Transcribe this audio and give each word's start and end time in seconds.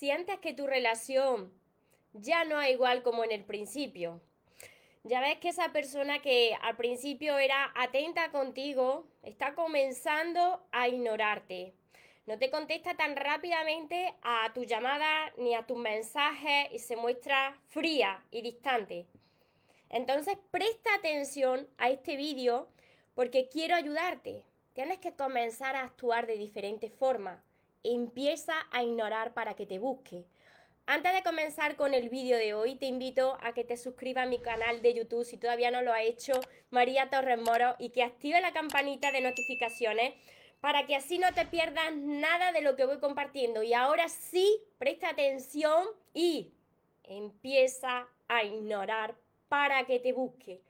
sientes 0.00 0.38
que 0.38 0.54
tu 0.54 0.66
relación 0.66 1.52
ya 2.14 2.44
no 2.44 2.58
es 2.62 2.70
igual 2.70 3.02
como 3.02 3.22
en 3.22 3.32
el 3.32 3.44
principio. 3.44 4.22
Ya 5.04 5.20
ves 5.20 5.36
que 5.40 5.50
esa 5.50 5.72
persona 5.72 6.22
que 6.22 6.56
al 6.62 6.74
principio 6.78 7.36
era 7.36 7.70
atenta 7.76 8.30
contigo 8.30 9.06
está 9.22 9.54
comenzando 9.54 10.66
a 10.72 10.88
ignorarte. 10.88 11.74
No 12.24 12.38
te 12.38 12.50
contesta 12.50 12.94
tan 12.94 13.14
rápidamente 13.14 14.14
a 14.22 14.50
tu 14.54 14.64
llamada 14.64 15.34
ni 15.36 15.54
a 15.54 15.66
tus 15.66 15.76
mensajes 15.76 16.68
y 16.72 16.78
se 16.78 16.96
muestra 16.96 17.60
fría 17.68 18.24
y 18.30 18.40
distante. 18.40 19.06
Entonces 19.90 20.38
presta 20.50 20.94
atención 20.94 21.68
a 21.76 21.90
este 21.90 22.16
vídeo 22.16 22.70
porque 23.14 23.50
quiero 23.50 23.74
ayudarte. 23.74 24.46
Tienes 24.72 24.96
que 24.96 25.12
comenzar 25.12 25.76
a 25.76 25.82
actuar 25.82 26.26
de 26.26 26.38
diferentes 26.38 26.90
formas. 26.90 27.49
Empieza 27.82 28.54
a 28.70 28.82
ignorar 28.82 29.32
para 29.32 29.54
que 29.54 29.66
te 29.66 29.78
busque. 29.78 30.26
Antes 30.86 31.14
de 31.14 31.22
comenzar 31.22 31.76
con 31.76 31.94
el 31.94 32.08
vídeo 32.08 32.36
de 32.36 32.52
hoy, 32.52 32.74
te 32.74 32.86
invito 32.86 33.38
a 33.42 33.54
que 33.54 33.64
te 33.64 33.76
suscribas 33.76 34.26
a 34.26 34.28
mi 34.28 34.38
canal 34.40 34.82
de 34.82 34.92
YouTube 34.92 35.24
si 35.24 35.36
todavía 35.36 35.70
no 35.70 35.82
lo 35.82 35.92
ha 35.92 36.02
hecho, 36.02 36.32
María 36.70 37.08
Torres 37.10 37.40
Moro, 37.40 37.76
y 37.78 37.90
que 37.90 38.02
active 38.02 38.40
la 38.40 38.52
campanita 38.52 39.12
de 39.12 39.20
notificaciones 39.20 40.14
para 40.60 40.86
que 40.86 40.96
así 40.96 41.18
no 41.18 41.32
te 41.32 41.46
pierdas 41.46 41.94
nada 41.96 42.52
de 42.52 42.60
lo 42.60 42.76
que 42.76 42.84
voy 42.84 42.98
compartiendo. 42.98 43.62
Y 43.62 43.72
ahora 43.72 44.08
sí, 44.08 44.62
presta 44.78 45.10
atención 45.10 45.86
y 46.12 46.52
empieza 47.04 48.08
a 48.28 48.44
ignorar 48.44 49.14
para 49.48 49.86
que 49.86 50.00
te 50.00 50.12
busque. 50.12 50.60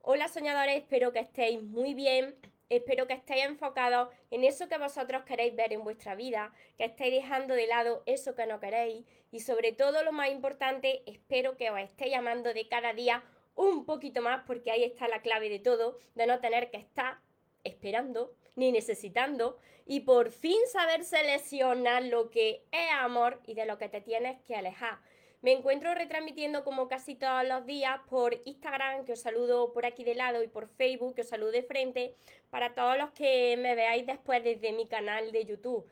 Hola 0.00 0.28
soñadores, 0.28 0.76
espero 0.76 1.12
que 1.12 1.18
estéis 1.18 1.62
muy 1.62 1.92
bien. 1.92 2.36
Espero 2.68 3.06
que 3.06 3.14
estéis 3.14 3.44
enfocados 3.44 4.08
en 4.30 4.42
eso 4.42 4.68
que 4.68 4.76
vosotros 4.76 5.22
queréis 5.24 5.54
ver 5.54 5.72
en 5.72 5.84
vuestra 5.84 6.16
vida, 6.16 6.52
que 6.76 6.86
estéis 6.86 7.14
dejando 7.14 7.54
de 7.54 7.68
lado 7.68 8.02
eso 8.06 8.34
que 8.34 8.46
no 8.46 8.58
queréis 8.58 9.06
y 9.30 9.40
sobre 9.40 9.72
todo 9.72 10.02
lo 10.02 10.12
más 10.12 10.30
importante, 10.30 11.02
espero 11.06 11.56
que 11.56 11.70
os 11.70 11.78
estéis 11.78 12.10
llamando 12.10 12.52
de 12.52 12.66
cada 12.68 12.92
día 12.92 13.22
un 13.54 13.84
poquito 13.84 14.20
más 14.20 14.42
porque 14.46 14.70
ahí 14.70 14.82
está 14.82 15.06
la 15.06 15.22
clave 15.22 15.48
de 15.48 15.60
todo, 15.60 15.98
de 16.14 16.26
no 16.26 16.40
tener 16.40 16.70
que 16.70 16.78
estar 16.78 17.18
esperando 17.62 18.34
ni 18.56 18.72
necesitando 18.72 19.58
y 19.86 20.00
por 20.00 20.30
fin 20.30 20.58
saber 20.72 21.04
seleccionar 21.04 22.02
lo 22.04 22.30
que 22.30 22.64
es 22.72 22.90
amor 22.98 23.40
y 23.46 23.54
de 23.54 23.66
lo 23.66 23.78
que 23.78 23.88
te 23.88 24.00
tienes 24.00 24.40
que 24.42 24.56
alejar. 24.56 24.98
Me 25.46 25.52
encuentro 25.52 25.94
retransmitiendo 25.94 26.64
como 26.64 26.88
casi 26.88 27.14
todos 27.14 27.46
los 27.46 27.64
días 27.66 28.00
por 28.10 28.36
Instagram, 28.46 29.04
que 29.04 29.12
os 29.12 29.20
saludo 29.20 29.72
por 29.72 29.86
aquí 29.86 30.02
de 30.02 30.16
lado, 30.16 30.42
y 30.42 30.48
por 30.48 30.66
Facebook, 30.66 31.14
que 31.14 31.20
os 31.20 31.28
saludo 31.28 31.52
de 31.52 31.62
frente, 31.62 32.16
para 32.50 32.74
todos 32.74 32.98
los 32.98 33.12
que 33.12 33.56
me 33.56 33.76
veáis 33.76 34.04
después 34.04 34.42
desde 34.42 34.72
mi 34.72 34.88
canal 34.88 35.30
de 35.30 35.44
YouTube. 35.44 35.88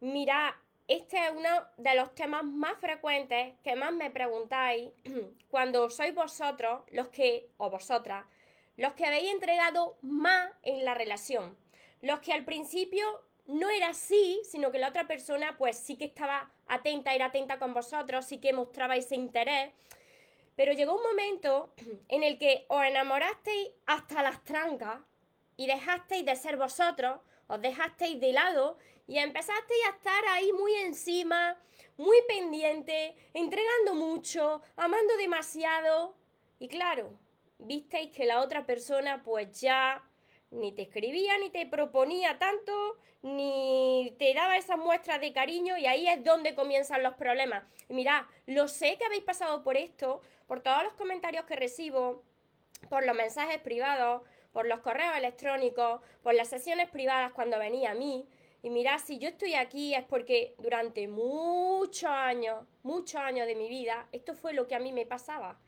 Mira, 0.00 0.60
este 0.88 1.24
es 1.24 1.30
uno 1.30 1.48
de 1.76 1.94
los 1.94 2.16
temas 2.16 2.42
más 2.42 2.76
frecuentes 2.80 3.54
que 3.62 3.76
más 3.76 3.92
me 3.92 4.10
preguntáis 4.10 4.90
cuando 5.50 5.88
sois 5.88 6.12
vosotros 6.12 6.82
los 6.90 7.06
que, 7.10 7.50
o 7.58 7.70
vosotras, 7.70 8.26
los 8.76 8.94
que 8.94 9.06
habéis 9.06 9.30
entregado 9.30 9.98
más 10.02 10.50
en 10.64 10.84
la 10.84 10.94
relación. 10.94 11.56
Los 12.00 12.18
que 12.18 12.32
al 12.32 12.44
principio 12.44 13.22
no 13.46 13.68
era 13.70 13.88
así, 13.88 14.40
sino 14.44 14.70
que 14.70 14.78
la 14.78 14.88
otra 14.88 15.06
persona 15.06 15.56
pues 15.58 15.78
sí 15.78 15.96
que 15.96 16.06
estaba 16.06 16.50
atenta, 16.66 17.14
era 17.14 17.26
atenta 17.26 17.58
con 17.58 17.74
vosotros, 17.74 18.24
sí 18.24 18.38
que 18.38 18.52
mostraba 18.52 18.96
ese 18.96 19.14
interés. 19.14 19.72
Pero 20.56 20.72
llegó 20.72 20.96
un 20.96 21.02
momento 21.02 21.74
en 22.08 22.22
el 22.22 22.38
que 22.38 22.64
os 22.68 22.84
enamorasteis 22.84 23.70
hasta 23.86 24.22
las 24.22 24.42
trancas 24.44 25.00
y 25.56 25.66
dejasteis 25.66 26.24
de 26.24 26.36
ser 26.36 26.56
vosotros, 26.56 27.20
os 27.46 27.60
dejasteis 27.60 28.20
de 28.20 28.32
lado 28.32 28.78
y 29.06 29.18
empezasteis 29.18 29.84
a 29.86 29.96
estar 29.96 30.24
ahí 30.30 30.52
muy 30.52 30.74
encima, 30.76 31.60
muy 31.96 32.16
pendiente, 32.26 33.14
entregando 33.34 33.94
mucho, 33.94 34.62
amando 34.76 35.16
demasiado. 35.18 36.16
Y 36.58 36.68
claro, 36.68 37.12
visteis 37.58 38.10
que 38.10 38.24
la 38.24 38.40
otra 38.40 38.64
persona 38.64 39.22
pues 39.22 39.60
ya 39.60 40.02
ni 40.54 40.72
te 40.72 40.82
escribía, 40.82 41.36
ni 41.38 41.50
te 41.50 41.66
proponía 41.66 42.38
tanto, 42.38 42.96
ni 43.22 44.14
te 44.18 44.32
daba 44.34 44.56
esas 44.56 44.78
muestras 44.78 45.20
de 45.20 45.32
cariño 45.32 45.76
y 45.76 45.86
ahí 45.86 46.08
es 46.08 46.22
donde 46.24 46.54
comienzan 46.54 47.02
los 47.02 47.14
problemas. 47.14 47.64
Y 47.88 47.94
mirad, 47.94 48.22
lo 48.46 48.68
sé 48.68 48.96
que 48.96 49.04
habéis 49.04 49.24
pasado 49.24 49.62
por 49.62 49.76
esto, 49.76 50.20
por 50.46 50.62
todos 50.62 50.84
los 50.84 50.92
comentarios 50.94 51.44
que 51.44 51.56
recibo, 51.56 52.22
por 52.88 53.04
los 53.04 53.16
mensajes 53.16 53.58
privados, 53.60 54.22
por 54.52 54.66
los 54.66 54.80
correos 54.80 55.16
electrónicos, 55.16 56.00
por 56.22 56.34
las 56.34 56.48
sesiones 56.48 56.88
privadas 56.88 57.32
cuando 57.32 57.58
venía 57.58 57.90
a 57.90 57.94
mí. 57.94 58.26
Y 58.62 58.70
mirad, 58.70 58.98
si 58.98 59.18
yo 59.18 59.28
estoy 59.28 59.54
aquí 59.54 59.94
es 59.94 60.04
porque 60.04 60.54
durante 60.58 61.08
muchos 61.08 62.10
años, 62.10 62.64
muchos 62.82 63.20
años 63.20 63.46
de 63.46 63.56
mi 63.56 63.68
vida, 63.68 64.08
esto 64.12 64.34
fue 64.34 64.54
lo 64.54 64.66
que 64.68 64.74
a 64.74 64.78
mí 64.78 64.92
me 64.92 65.04
pasaba. 65.04 65.58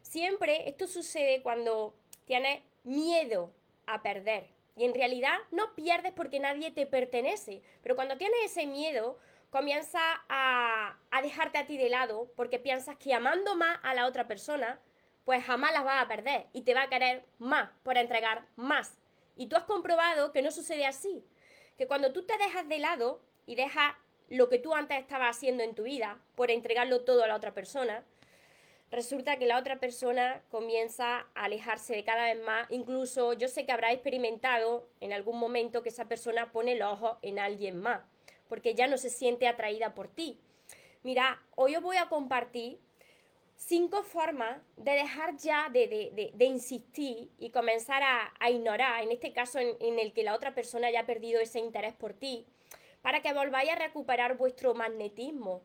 Siempre 0.00 0.68
esto 0.68 0.86
sucede 0.86 1.42
cuando 1.42 1.94
tienes 2.24 2.62
miedo 2.84 3.52
a 3.86 4.02
perder. 4.02 4.48
Y 4.76 4.84
en 4.84 4.94
realidad 4.94 5.38
no 5.50 5.74
pierdes 5.74 6.12
porque 6.12 6.40
nadie 6.40 6.70
te 6.70 6.86
pertenece. 6.86 7.62
Pero 7.82 7.96
cuando 7.96 8.16
tienes 8.18 8.38
ese 8.44 8.66
miedo, 8.66 9.18
comienza 9.50 10.00
a, 10.28 10.98
a, 11.10 11.22
dejarte 11.22 11.58
a 11.58 11.66
ti 11.66 11.78
de 11.78 11.88
lado 11.88 12.30
porque 12.36 12.58
piensas 12.58 12.96
que 12.96 13.14
amando 13.14 13.56
más 13.56 13.78
a 13.82 13.94
la 13.94 14.06
otra 14.06 14.28
persona, 14.28 14.80
pues 15.24 15.44
jamás 15.44 15.72
las 15.72 15.84
vas 15.84 16.04
a 16.04 16.08
perder 16.08 16.46
y 16.52 16.62
te 16.62 16.74
va 16.74 16.82
a 16.82 16.88
querer 16.88 17.24
más 17.38 17.70
por 17.82 17.96
entregar 17.96 18.46
más. 18.56 18.98
Y 19.34 19.46
tú 19.46 19.56
has 19.56 19.64
comprobado 19.64 20.32
que 20.32 20.42
no 20.42 20.50
sucede 20.50 20.86
así. 20.86 21.24
Que 21.78 21.86
cuando 21.86 22.12
tú 22.12 22.24
te 22.24 22.36
dejas 22.38 22.68
de 22.68 22.78
lado 22.78 23.22
y 23.46 23.54
dejas 23.54 23.94
lo 24.28 24.48
que 24.48 24.58
tú 24.58 24.74
antes 24.74 24.98
estabas 24.98 25.36
haciendo 25.36 25.62
en 25.62 25.74
tu 25.74 25.84
vida 25.84 26.18
por 26.34 26.50
entregarlo 26.50 27.04
todo 27.04 27.24
a 27.24 27.28
la 27.28 27.36
otra 27.36 27.54
persona, 27.54 28.04
resulta 28.90 29.36
que 29.38 29.46
la 29.46 29.58
otra 29.58 29.78
persona 29.78 30.42
comienza 30.50 31.26
a 31.34 31.44
alejarse 31.44 31.94
de 31.94 32.04
cada 32.04 32.24
vez 32.24 32.42
más. 32.44 32.70
Incluso 32.70 33.32
yo 33.32 33.48
sé 33.48 33.66
que 33.66 33.72
habrá 33.72 33.92
experimentado 33.92 34.88
en 35.00 35.12
algún 35.12 35.38
momento 35.38 35.82
que 35.82 35.88
esa 35.88 36.06
persona 36.06 36.52
pone 36.52 36.72
el 36.72 36.82
ojo 36.82 37.18
en 37.22 37.38
alguien 37.38 37.78
más, 37.78 38.02
porque 38.48 38.74
ya 38.74 38.86
no 38.86 38.98
se 38.98 39.10
siente 39.10 39.48
atraída 39.48 39.94
por 39.94 40.08
ti. 40.08 40.38
Mira, 41.02 41.42
hoy 41.54 41.76
os 41.76 41.82
voy 41.82 41.96
a 41.96 42.08
compartir 42.08 42.80
cinco 43.56 44.02
formas 44.02 44.58
de 44.76 44.92
dejar 44.92 45.36
ya 45.36 45.68
de, 45.70 46.32
insistir 46.40 47.30
y 47.38 47.50
comenzar 47.50 48.02
a, 48.02 48.50
ignorar, 48.50 49.02
en 49.02 49.12
este 49.12 49.32
caso 49.32 49.58
en, 49.58 49.76
en 49.80 49.98
el 49.98 50.12
que 50.12 50.22
la 50.22 50.34
otra 50.34 50.54
persona 50.54 50.88
haya 50.88 51.06
perdido 51.06 51.40
ese 51.40 51.58
interés 51.58 51.94
por 51.94 52.12
ti, 52.12 52.46
para 53.02 53.22
que 53.22 53.32
volváis 53.32 53.70
a 53.70 53.76
recuperar 53.76 54.36
vuestro 54.36 54.74
magnetismo 54.74 55.62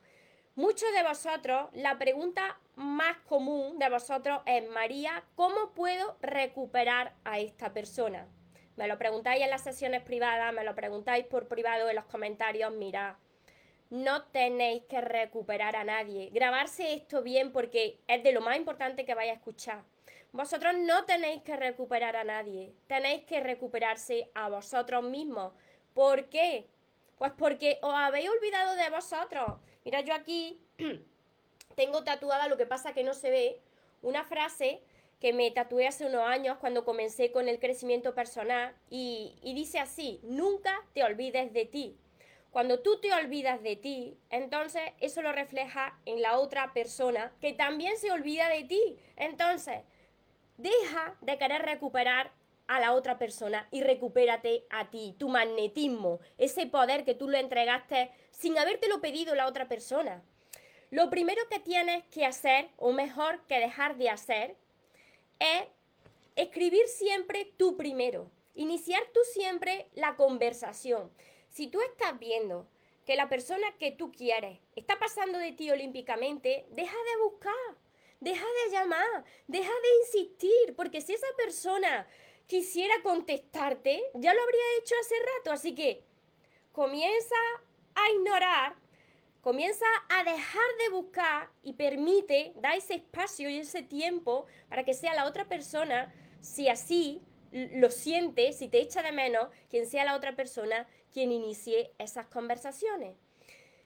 Muchos 0.62 0.94
de 0.94 1.02
vosotros, 1.02 1.72
la 1.74 1.98
pregunta 1.98 2.60
más 2.76 3.18
común 3.28 3.80
de 3.80 3.90
vosotros 3.90 4.44
es, 4.46 4.70
María, 4.70 5.24
¿cómo 5.34 5.72
puedo 5.72 6.20
recuperar 6.22 7.16
a 7.24 7.40
esta 7.40 7.74
persona? 7.74 8.28
Me 8.76 8.88
lo 8.88 9.00
preguntáis 9.00 9.42
en 9.42 9.50
las 9.50 9.64
sesiones 9.64 10.04
privadas, 10.04 10.54
me 10.54 10.64
lo 10.64 10.76
preguntáis 10.76 11.26
por 11.26 11.48
privado 11.48 11.90
en 11.90 11.96
los 11.96 12.06
comentarios, 12.06 12.72
mira, 12.74 13.18
no 13.90 14.26
tenéis 14.26 14.84
que 14.84 15.02
recuperar 15.02 15.76
a 15.76 15.84
nadie. 15.84 16.30
Grabarse 16.32 16.94
esto 16.94 17.24
bien 17.24 17.52
porque 17.52 18.00
es 18.06 18.24
de 18.24 18.32
lo 18.32 18.42
más 18.42 18.56
importante 18.56 19.04
que 19.04 19.16
vais 19.16 19.32
a 19.32 19.38
escuchar. 19.38 19.82
Vosotros 20.32 20.76
no 20.78 21.06
tenéis 21.06 21.42
que 21.42 21.58
recuperar 21.58 22.16
a 22.16 22.24
nadie, 22.24 22.76
tenéis 22.86 23.24
que 23.24 23.40
recuperarse 23.40 24.30
a 24.36 24.48
vosotros 24.48 25.04
mismos. 25.04 25.54
¿Por 25.96 26.30
qué? 26.30 26.68
Pues 27.18 27.32
porque 27.36 27.80
os 27.82 27.96
habéis 27.96 28.30
olvidado 28.30 28.76
de 28.76 28.92
vosotros. 28.92 29.54
Mira, 29.84 30.02
yo 30.02 30.14
aquí 30.14 30.59
tengo 31.75 32.03
tatuada, 32.03 32.47
lo 32.47 32.58
que 32.58 32.66
pasa 32.66 32.94
que 32.94 33.03
no 33.03 33.14
se 33.14 33.30
ve, 33.30 33.62
una 34.02 34.24
frase 34.24 34.81
que 35.19 35.34
me 35.34 35.52
tatué 35.52 35.88
hace 35.88 36.06
unos 36.06 36.28
años 36.28 36.58
cuando 36.59 36.84
comencé 36.84 37.31
con 37.31 37.47
el 37.47 37.59
crecimiento 37.59 38.16
personal 38.16 38.75
y, 38.90 39.36
y 39.44 39.53
dice 39.53 39.80
así, 39.80 40.19
nunca 40.24 40.75
te 40.94 41.03
olvides 41.03 41.53
de 41.53 41.66
ti. 41.66 41.98
Cuando 42.50 42.81
tú 42.81 43.00
te 43.00 43.13
olvidas 43.13 43.63
de 43.63 43.78
ti, 43.78 44.18
entonces 44.30 44.81
eso 45.00 45.22
lo 45.22 45.31
refleja 45.31 45.98
en 46.06 46.22
la 46.22 46.38
otra 46.38 46.74
persona 46.74 47.31
que 47.39 47.54
también 47.54 47.98
se 47.98 48.12
olvida 48.12 48.50
de 48.50 48.63
ti. 48.66 48.98
Entonces, 49.16 49.81
deja 50.57 51.16
de 51.22 51.38
querer 51.38 51.62
recuperar 51.62 52.31
a 52.71 52.79
la 52.79 52.94
otra 52.94 53.18
persona 53.18 53.68
y 53.69 53.83
recupérate 53.83 54.65
a 54.69 54.89
ti, 54.89 55.13
tu 55.19 55.27
magnetismo, 55.27 56.21
ese 56.38 56.68
poder 56.68 57.03
que 57.03 57.13
tú 57.13 57.27
le 57.27 57.41
entregaste 57.41 58.12
sin 58.31 58.57
habértelo 58.57 59.01
pedido 59.01 59.35
la 59.35 59.47
otra 59.47 59.68
persona. 59.68 60.23
Lo 60.89 61.09
primero 61.09 61.41
que 61.50 61.59
tienes 61.59 62.06
que 62.06 62.25
hacer, 62.25 62.69
o 62.77 62.94
mejor 62.94 63.45
que 63.45 63.59
dejar 63.59 63.97
de 63.97 64.09
hacer, 64.09 64.56
es 65.39 65.63
escribir 66.38 66.88
siempre 66.88 67.51
tú 67.57 67.75
primero, 67.75 68.31
iniciar 68.56 69.03
tú 69.13 69.19
siempre 69.33 69.89
la 69.94 70.15
conversación. 70.15 71.12
Si 71.50 71.68
tú 71.68 71.81
estás 71.81 72.18
viendo 72.19 72.69
que 73.06 73.18
la 73.18 73.27
persona 73.27 73.68
que 73.79 73.91
tú 73.91 74.13
quieres 74.13 74.59
está 74.77 74.97
pasando 74.97 75.39
de 75.39 75.51
ti 75.51 75.69
olímpicamente, 75.71 76.65
deja 76.69 76.95
de 76.95 77.21
buscar, 77.21 77.75
deja 78.21 78.45
de 78.45 78.71
llamar, 78.71 79.25
deja 79.47 79.73
de 79.73 80.06
insistir, 80.06 80.73
porque 80.77 81.01
si 81.01 81.13
esa 81.13 81.27
persona 81.35 82.07
quisiera 82.48 82.94
contestarte, 83.04 84.02
ya 84.16 84.34
lo 84.34 84.42
habría 84.42 84.64
hecho 84.80 84.96
hace 85.02 85.16
rato. 85.38 85.52
Así 85.52 85.76
que 85.76 86.04
comienza 86.72 87.36
a 87.96 88.10
ignorar 88.12 88.76
Comienza 89.42 89.88
a 90.10 90.24
dejar 90.24 90.70
de 90.84 90.90
buscar 90.90 91.50
y 91.64 91.74
permite, 91.74 92.54
da 92.58 92.76
ese 92.76 92.94
espacio 92.94 93.50
y 93.50 93.58
ese 93.58 93.82
tiempo 93.82 94.46
para 94.70 94.86
que 94.86 94.94
sea 94.94 95.16
la 95.16 95.26
otra 95.26 95.46
persona, 95.46 96.14
si 96.42 96.70
así 96.70 97.24
lo 97.52 97.90
siente, 97.90 98.54
si 98.54 98.68
te 98.68 98.80
echa 98.80 99.02
de 99.02 99.12
menos, 99.12 99.50
quien 99.68 99.88
sea 99.88 100.06
la 100.06 100.16
otra 100.16 100.36
persona 100.36 100.88
quien 101.12 101.32
inicie 101.32 101.92
esas 101.98 102.28
conversaciones. 102.28 103.18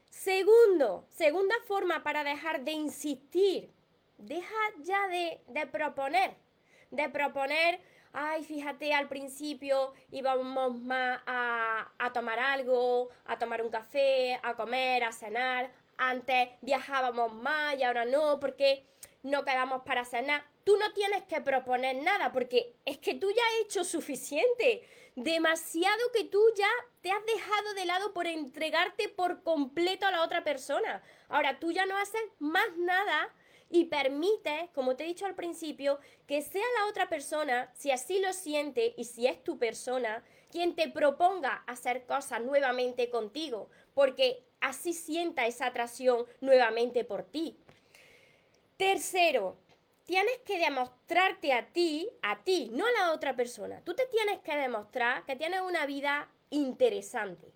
Segundo, 0.10 1.08
segunda 1.10 1.56
forma 1.66 2.04
para 2.04 2.26
dejar 2.26 2.66
de 2.66 2.74
insistir. 2.74 3.72
Deja 4.18 4.56
ya 4.82 5.08
de, 5.08 5.40
de 5.48 5.68
proponer, 5.68 6.36
de 6.92 7.10
proponer 7.10 7.80
ay, 8.16 8.44
fíjate, 8.44 8.94
al 8.94 9.08
principio 9.08 9.94
íbamos 10.12 10.80
más 10.82 11.22
a, 11.26 12.12
tomar 12.14 12.40
algo, 12.40 13.10
a 13.26 13.38
tomar 13.38 13.62
un 13.62 13.70
café, 13.70 14.40
a 14.42 14.56
comer, 14.56 15.04
a 15.04 15.12
cenar. 15.12 15.72
Antes 15.98 16.50
viajábamos 16.62 17.34
más 17.34 17.78
y 17.78 17.84
ahora 17.84 18.06
no, 18.06 18.40
porque 18.40 18.86
no 19.24 19.44
quedamos 19.44 19.84
para 19.84 20.06
cenar. 20.06 20.44
Tú 20.64 20.78
no 20.78 20.94
tienes 20.94 21.24
que 21.24 21.42
proponer 21.42 21.98
nada, 21.98 22.32
porque 22.32 22.76
es 22.86 22.98
que 22.98 23.14
tú 23.14 23.30
ya 23.30 23.42
has 23.44 23.66
hecho 23.66 23.84
suficiente. 23.84 24.88
Demasiado 25.16 26.12
que 26.14 26.26
tú 26.26 26.42
ya 26.58 26.70
te 27.02 27.12
has 27.12 27.26
dejado 27.26 27.74
de 27.76 27.86
lado 27.86 28.14
por 28.14 28.28
entregarte 28.28 29.10
por 29.10 29.44
completo 29.44 30.06
a 30.06 30.12
la 30.12 30.24
otra 30.24 30.44
persona. 30.44 31.02
Ahora 31.30 31.60
tú 31.60 31.72
ya 31.72 31.86
no 31.86 31.98
haces 31.98 32.22
más 32.40 32.68
nada 32.78 33.34
y 33.70 33.86
permite, 33.86 34.70
como 34.74 34.96
te 34.96 35.04
he 35.04 35.08
dicho 35.08 35.26
al 35.26 35.36
principio, 35.36 36.00
que 36.28 36.42
sea 36.42 36.64
la 36.80 36.88
otra 36.88 37.10
persona, 37.10 37.72
si 37.74 37.92
así 37.92 38.20
lo 38.20 38.34
siente 38.34 38.94
y 38.98 39.06
si 39.06 39.28
es 39.28 39.44
tu 39.44 39.58
persona, 39.58 40.24
quien 40.50 40.76
te 40.76 40.90
proponga 40.90 41.64
hacer 41.68 42.06
cosas 42.06 42.42
nuevamente 42.42 43.10
contigo, 43.10 43.70
porque 43.94 44.44
así 44.62 44.94
sienta 44.94 45.46
esa 45.46 45.68
atracción 45.68 46.26
nuevamente 46.42 47.04
por 47.04 47.24
ti. 47.24 47.58
Tercero, 48.78 49.58
tienes 50.06 50.38
que 50.46 50.60
demostrarte 50.60 51.54
a 51.54 51.68
ti, 51.68 52.10
a 52.22 52.44
ti, 52.44 52.70
no 52.72 52.86
a 52.86 52.92
la 52.92 53.14
otra 53.14 53.36
persona. 53.36 53.82
Tú 53.84 53.96
te 53.96 54.06
tienes 54.08 54.40
que 54.40 54.56
demostrar 54.56 55.26
que 55.26 55.36
tienes 55.36 55.62
una 55.62 55.86
vida 55.86 56.30
interesante, 56.50 57.52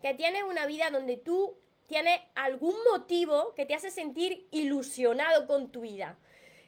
que 0.00 0.14
tienes 0.14 0.42
una 0.42 0.66
vida 0.66 0.90
donde 0.90 1.16
tú 1.16 1.56
tiene 1.92 2.26
algún 2.34 2.74
motivo 2.90 3.52
que 3.54 3.66
te 3.66 3.74
hace 3.74 3.90
sentir 3.90 4.48
ilusionado 4.50 5.46
con 5.46 5.70
tu 5.70 5.82
vida. 5.82 6.16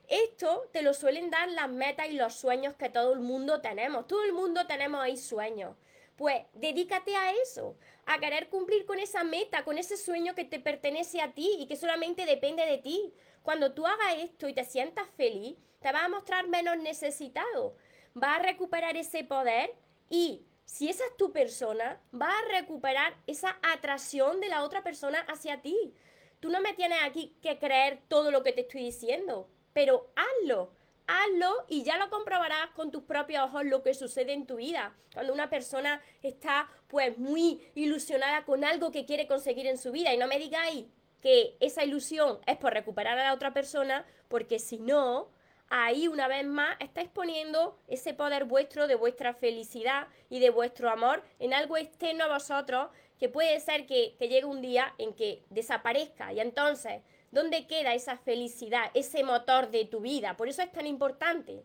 Esto 0.07 0.69
te 0.71 0.83
lo 0.83 0.93
suelen 0.93 1.31
dar 1.31 1.49
las 1.49 1.71
metas 1.71 2.11
y 2.11 2.13
los 2.13 2.35
sueños 2.35 2.75
que 2.75 2.91
todo 2.91 3.15
el 3.15 3.21
mundo 3.21 3.63
tenemos. 3.63 4.07
Todo 4.07 4.23
el 4.25 4.35
mundo 4.35 4.67
tenemos 4.67 5.01
ahí 5.01 5.17
sueños. 5.17 5.77
Pues 6.17 6.43
dedícate 6.53 7.17
a 7.17 7.33
eso, 7.33 7.75
a 8.05 8.19
querer 8.19 8.51
cumplir 8.51 8.85
con 8.85 8.99
esa 8.99 9.25
meta, 9.25 9.65
con 9.65 9.79
ese 9.79 9.97
sueño 9.97 10.35
que 10.35 10.45
te 10.45 10.61
pertenece 10.61 11.23
a 11.23 11.33
ti 11.33 11.57
y 11.59 11.67
que 11.69 11.77
solamente 11.77 12.27
depende 12.27 12.67
de 12.67 12.77
ti. 12.77 13.15
Cuando 13.43 13.73
tú 13.73 13.87
hagas 13.87 14.17
esto 14.19 14.47
y 14.47 14.53
te 14.53 14.65
sientas 14.65 15.09
feliz, 15.17 15.57
te 15.81 15.91
vas 15.91 16.05
a 16.05 16.09
mostrar 16.11 16.49
menos 16.49 16.77
necesitado. 16.77 17.77
Vas 18.13 18.41
a 18.41 18.43
recuperar 18.43 18.99
ese 18.99 19.25
poder 19.25 19.75
y 20.11 20.45
si 20.65 20.89
esa 20.89 21.05
es 21.05 21.17
tu 21.17 21.33
persona, 21.33 22.01
vas 22.11 22.35
a 22.35 22.53
recuperar 22.53 23.15
esa 23.27 23.59
atracción 23.63 24.41
de 24.41 24.49
la 24.49 24.65
otra 24.65 24.83
persona 24.83 25.21
hacia 25.29 25.63
ti. 25.63 25.95
Tú 26.41 26.51
no 26.51 26.61
me 26.61 26.75
tienes 26.75 26.99
aquí 27.03 27.37
que 27.43 27.59
creer 27.59 28.03
todo 28.09 28.31
lo 28.31 28.43
que 28.43 28.53
te 28.53 28.63
estoy 28.63 28.85
diciendo, 28.85 29.49
pero 29.73 30.11
hazlo. 30.17 30.73
Hazlo 31.07 31.67
y 31.69 31.83
ya 31.83 31.99
lo 31.99 32.09
comprobarás 32.09 32.71
con 32.71 32.91
tus 32.91 33.03
propios 33.05 33.45
ojos 33.45 33.67
lo 33.67 33.83
que 33.83 33.93
sucede 33.93 34.33
en 34.33 34.47
tu 34.47 34.57
vida. 34.57 34.97
Cuando 35.13 35.35
una 35.35 35.51
persona 35.51 36.01
está 36.23 36.71
pues 36.89 37.19
muy 37.19 37.61
ilusionada 37.75 38.45
con 38.47 38.65
algo 38.65 38.91
que 38.91 39.05
quiere 39.05 39.27
conseguir 39.27 39.67
en 39.67 39.77
su 39.77 39.93
vida 39.93 40.15
y 40.15 40.17
no 40.17 40.27
me 40.27 40.39
digáis 40.39 40.87
que 41.21 41.57
esa 41.61 41.85
ilusión 41.85 42.39
es 42.47 42.57
por 42.57 42.73
recuperar 42.73 43.19
a 43.19 43.25
la 43.25 43.35
otra 43.35 43.53
persona, 43.53 44.07
porque 44.29 44.59
si 44.59 44.79
no, 44.79 45.31
ahí 45.69 46.09
una 46.09 46.29
vez 46.29 46.45
más 46.45 46.77
estáis 46.81 47.09
poniendo 47.09 47.79
ese 47.89 48.15
poder 48.15 48.45
vuestro 48.45 48.87
de 48.87 48.95
vuestra 48.95 49.35
felicidad 49.35 50.09
y 50.29 50.41
de 50.41 50.51
vuestro 50.51 50.91
amor 50.91 51.23
en 51.39 51.55
algo 51.55 51.77
externo 51.77 52.25
a 52.25 52.33
vosotros 52.35 52.89
que 53.19 53.29
puede 53.29 53.59
ser 53.61 53.87
que, 53.87 54.17
que 54.19 54.29
llegue 54.29 54.45
un 54.45 54.61
día 54.61 54.95
en 54.99 55.15
que 55.15 55.43
desaparezca 55.51 56.33
y 56.33 56.41
entonces, 56.41 57.03
¿dónde 57.31 57.67
queda 57.67 57.95
esa 57.95 58.17
felicidad, 58.19 58.91
ese 58.95 59.25
motor 59.25 59.71
de 59.71 59.85
tu 59.85 60.01
vida? 60.01 60.37
Por 60.37 60.49
eso 60.49 60.63
es 60.63 60.73
tan 60.73 60.87
importante. 60.87 61.63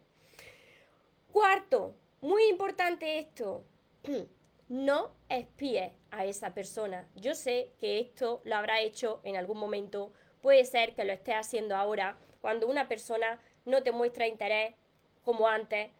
Cuarto, 1.31 1.95
muy 2.21 2.43
importante 2.45 3.19
esto, 3.19 3.63
no 4.67 5.11
espíes 5.29 5.91
a 6.11 6.25
esa 6.25 6.53
persona. 6.53 7.07
Yo 7.15 7.35
sé 7.35 7.71
que 7.79 7.99
esto 7.99 8.41
lo 8.43 8.55
habrá 8.55 8.81
hecho 8.81 9.21
en 9.23 9.35
algún 9.35 9.57
momento, 9.57 10.11
puede 10.41 10.65
ser 10.65 10.95
que 10.95 11.03
lo 11.03 11.13
esté 11.13 11.33
haciendo 11.33 11.75
ahora, 11.75 12.17
cuando 12.41 12.67
una 12.67 12.87
persona 12.87 13.39
no 13.69 13.83
te 13.83 13.91
muestra 13.91 14.27
interés 14.27 14.75
como 15.23 15.47
antes, 15.47 15.91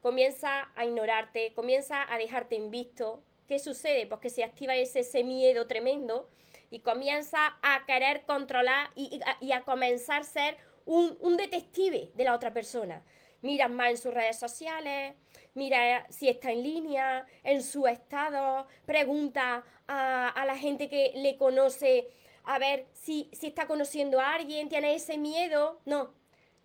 comienza 0.00 0.70
a 0.76 0.84
ignorarte, 0.84 1.52
comienza 1.54 2.12
a 2.12 2.18
dejarte 2.18 2.56
en 2.56 2.70
visto. 2.70 3.22
¿Qué 3.48 3.58
sucede? 3.58 4.06
Pues 4.06 4.20
que 4.20 4.30
se 4.30 4.44
activa 4.44 4.74
ese, 4.74 5.24
miedo 5.24 5.66
tremendo 5.66 6.28
y 6.70 6.80
comienza 6.80 7.58
a 7.62 7.84
querer 7.86 8.24
controlar 8.24 8.90
y, 8.94 9.20
a, 9.52 9.62
comenzar 9.62 10.22
a 10.22 10.24
ser 10.24 10.56
un, 10.84 11.36
detective 11.36 12.10
de 12.14 12.24
la 12.24 12.34
otra 12.34 12.52
persona. 12.52 13.02
Miras 13.42 13.70
más 13.70 13.90
en 13.90 13.96
sus 13.98 14.14
redes 14.14 14.38
sociales, 14.38 15.14
mira 15.54 16.06
si 16.10 16.28
está 16.28 16.50
en 16.50 16.62
línea, 16.62 17.26
en 17.44 17.62
su 17.62 17.86
estado, 17.86 18.66
pregunta 18.84 19.64
a, 19.86 20.28
a 20.28 20.44
la 20.44 20.56
gente 20.56 20.88
que 20.88 21.12
le 21.14 21.36
conoce 21.36 22.08
a 22.44 22.58
ver 22.58 22.86
si, 22.92 23.28
si 23.32 23.48
está 23.48 23.66
conociendo 23.66 24.20
a 24.20 24.34
alguien, 24.34 24.68
tiene 24.68 24.94
ese 24.94 25.18
miedo. 25.18 25.80
No, 25.84 26.14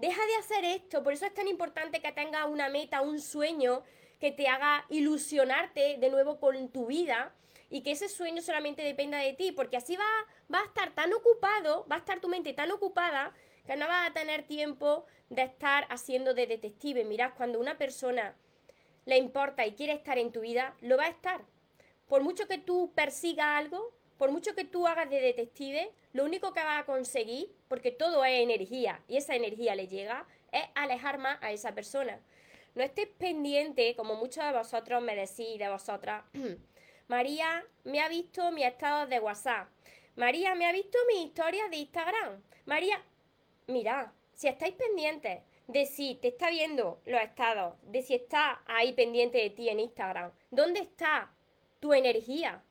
Deja 0.02 0.26
de 0.26 0.36
hacer 0.38 0.66
esto, 0.66 1.04
por 1.04 1.14
eso 1.14 1.28
es 1.28 1.34
tan 1.36 1.48
importante 1.48 2.02
que 2.02 2.12
tengas 2.12 2.48
una 2.50 2.70
meta, 2.70 3.02
un 3.02 3.22
sueño 3.22 3.84
que 4.20 4.32
te 4.32 4.48
haga 4.48 4.84
ilusionarte 4.90 5.98
de 6.00 6.10
nuevo 6.10 6.40
con 6.40 6.70
tu 6.70 6.88
vida 6.88 7.36
y 7.70 7.84
que 7.84 7.92
ese 7.92 8.10
sueño 8.10 8.42
solamente 8.42 8.82
dependa 8.82 9.20
de 9.20 9.34
ti, 9.34 9.52
porque 9.52 9.78
así 9.78 9.96
va, 9.96 10.10
va 10.52 10.62
a 10.62 10.66
estar 10.66 10.90
tan 10.96 11.14
ocupado, 11.14 11.86
va 11.88 11.98
a 11.98 12.00
estar 12.00 12.20
tu 12.20 12.30
mente 12.30 12.52
tan 12.54 12.72
ocupada 12.72 13.32
que 13.68 13.76
no 13.76 13.88
vas 13.88 14.10
a 14.10 14.14
tener 14.14 14.42
tiempo 14.48 15.06
de 15.30 15.44
estar 15.44 15.86
haciendo 15.92 16.34
de 16.34 16.48
detective. 16.48 17.04
Mirad, 17.04 17.34
cuando 17.38 17.60
una 17.60 17.78
persona 17.78 18.36
le 19.06 19.18
importa 19.18 19.68
y 19.68 19.74
quiere 19.74 19.94
estar 19.94 20.18
en 20.18 20.32
tu 20.32 20.42
vida, 20.42 20.74
lo 20.82 20.98
va 20.98 21.04
a 21.04 21.10
estar. 21.10 21.42
Por 22.08 22.24
mucho 22.24 22.48
que 22.48 22.58
tú 22.58 22.92
persigas 22.96 23.56
algo, 23.56 23.94
por 24.22 24.32
mucho 24.32 24.54
que 24.54 24.66
tú 24.66 24.86
hagas 24.86 25.10
de 25.10 25.20
detective, 25.20 25.92
lo 26.14 26.24
único 26.24 26.54
que 26.54 26.60
vas 26.60 26.82
a 26.82 26.86
conseguir, 26.86 27.52
porque 27.68 27.90
todo 27.90 28.24
es 28.24 28.40
energía 28.40 29.02
y 29.08 29.18
esa 29.18 29.34
energía 29.34 29.74
le 29.74 29.88
llega, 29.88 30.28
es 30.52 30.62
alejar 30.76 31.18
más 31.18 31.40
a 31.42 31.52
esa 31.52 31.74
persona. 31.74 32.20
No 32.76 32.84
estés 32.84 33.08
pendiente, 33.08 33.96
como 33.96 34.14
muchos 34.14 34.44
de 34.44 34.52
vosotros 34.52 35.02
me 35.02 35.16
decís, 35.16 35.58
de 35.58 35.68
vosotras, 35.70 36.24
María 37.08 37.66
me 37.84 38.00
ha 38.00 38.10
visto 38.10 38.52
mi 38.52 38.64
estado 38.64 39.08
de 39.08 39.20
WhatsApp. 39.20 39.70
María 40.16 40.54
me 40.54 40.68
ha 40.68 40.72
visto 40.72 41.00
mis 41.08 41.26
historias 41.26 41.72
de 41.72 41.78
Instagram. 41.78 42.44
María, 42.68 43.04
mira, 43.66 44.14
si 44.36 44.48
estáis 44.48 44.76
pendientes 44.76 45.40
de 45.66 45.88
si 45.88 46.14
te 46.14 46.28
está 46.28 46.52
viendo 46.52 47.02
los 47.08 47.22
estados, 47.22 47.74
de 47.88 48.04
si 48.04 48.14
está 48.14 48.62
ahí 48.68 48.94
pendiente 48.94 49.40
de 49.40 49.50
ti 49.50 49.68
en 49.68 49.80
Instagram, 49.80 50.32
¿dónde 50.52 50.82
está 50.82 51.34
tu 51.80 51.92
energía? 51.92 52.64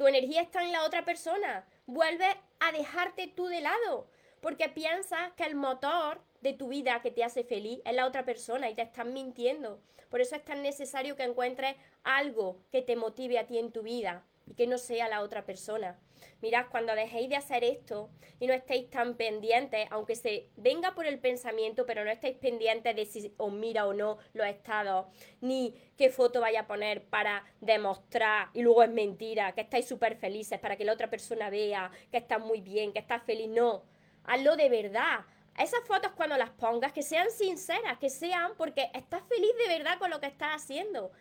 Tu 0.00 0.06
energía 0.06 0.40
está 0.40 0.62
en 0.62 0.72
la 0.72 0.86
otra 0.86 1.04
persona. 1.04 1.66
Vuelve 1.84 2.24
a 2.58 2.72
dejarte 2.72 3.28
tú 3.28 3.48
de 3.48 3.60
lado. 3.60 4.08
Porque 4.40 4.70
piensas 4.70 5.30
que 5.36 5.44
el 5.44 5.54
motor 5.54 6.22
de 6.40 6.54
tu 6.54 6.68
vida 6.68 7.02
que 7.02 7.10
te 7.10 7.22
hace 7.22 7.44
feliz 7.44 7.82
es 7.84 7.94
la 7.94 8.06
otra 8.06 8.24
persona 8.24 8.70
y 8.70 8.74
te 8.74 8.80
están 8.80 9.12
mintiendo. 9.12 9.78
Por 10.08 10.22
eso 10.22 10.36
es 10.36 10.42
tan 10.42 10.62
necesario 10.62 11.16
que 11.16 11.24
encuentres 11.24 11.76
algo 12.02 12.56
que 12.72 12.80
te 12.80 12.96
motive 12.96 13.38
a 13.38 13.46
ti 13.46 13.58
en 13.58 13.72
tu 13.72 13.82
vida 13.82 14.24
y 14.50 14.54
que 14.54 14.66
no 14.66 14.76
sea 14.76 15.08
la 15.08 15.22
otra 15.22 15.46
persona. 15.46 15.96
Mirad, 16.42 16.66
cuando 16.70 16.94
dejéis 16.94 17.28
de 17.28 17.36
hacer 17.36 17.62
esto 17.64 18.10
y 18.40 18.46
no 18.46 18.52
estéis 18.52 18.90
tan 18.90 19.14
pendientes, 19.14 19.86
aunque 19.90 20.16
se 20.16 20.48
venga 20.56 20.94
por 20.94 21.06
el 21.06 21.18
pensamiento, 21.18 21.86
pero 21.86 22.04
no 22.04 22.10
estéis 22.10 22.36
pendientes 22.36 22.96
de 22.96 23.06
si 23.06 23.32
os 23.36 23.52
mira 23.52 23.86
o 23.86 23.92
no 23.92 24.18
los 24.32 24.46
estados, 24.46 25.06
ni 25.40 25.74
qué 25.96 26.10
foto 26.10 26.40
vaya 26.40 26.60
a 26.60 26.66
poner 26.66 27.04
para 27.04 27.44
demostrar 27.60 28.48
y 28.54 28.62
luego 28.62 28.82
es 28.82 28.90
mentira, 28.90 29.52
que 29.52 29.60
estáis 29.60 29.86
súper 29.86 30.16
felices 30.16 30.58
para 30.58 30.76
que 30.76 30.84
la 30.84 30.92
otra 30.92 31.08
persona 31.08 31.48
vea 31.48 31.90
que 32.10 32.18
estás 32.18 32.40
muy 32.40 32.60
bien, 32.60 32.92
que 32.92 32.98
estás 32.98 33.22
feliz. 33.22 33.48
No, 33.48 33.84
hazlo 34.24 34.56
de 34.56 34.68
verdad. 34.68 35.20
Esas 35.58 35.80
fotos 35.86 36.12
cuando 36.12 36.36
las 36.38 36.50
pongas, 36.50 36.92
que 36.92 37.02
sean 37.02 37.30
sinceras, 37.30 37.98
que 37.98 38.08
sean 38.08 38.52
porque 38.56 38.90
estás 38.94 39.22
feliz 39.28 39.50
de 39.58 39.78
verdad 39.78 39.98
con 39.98 40.10
lo 40.10 40.18
que 40.18 40.26
estás 40.26 40.62
haciendo. 40.62 41.12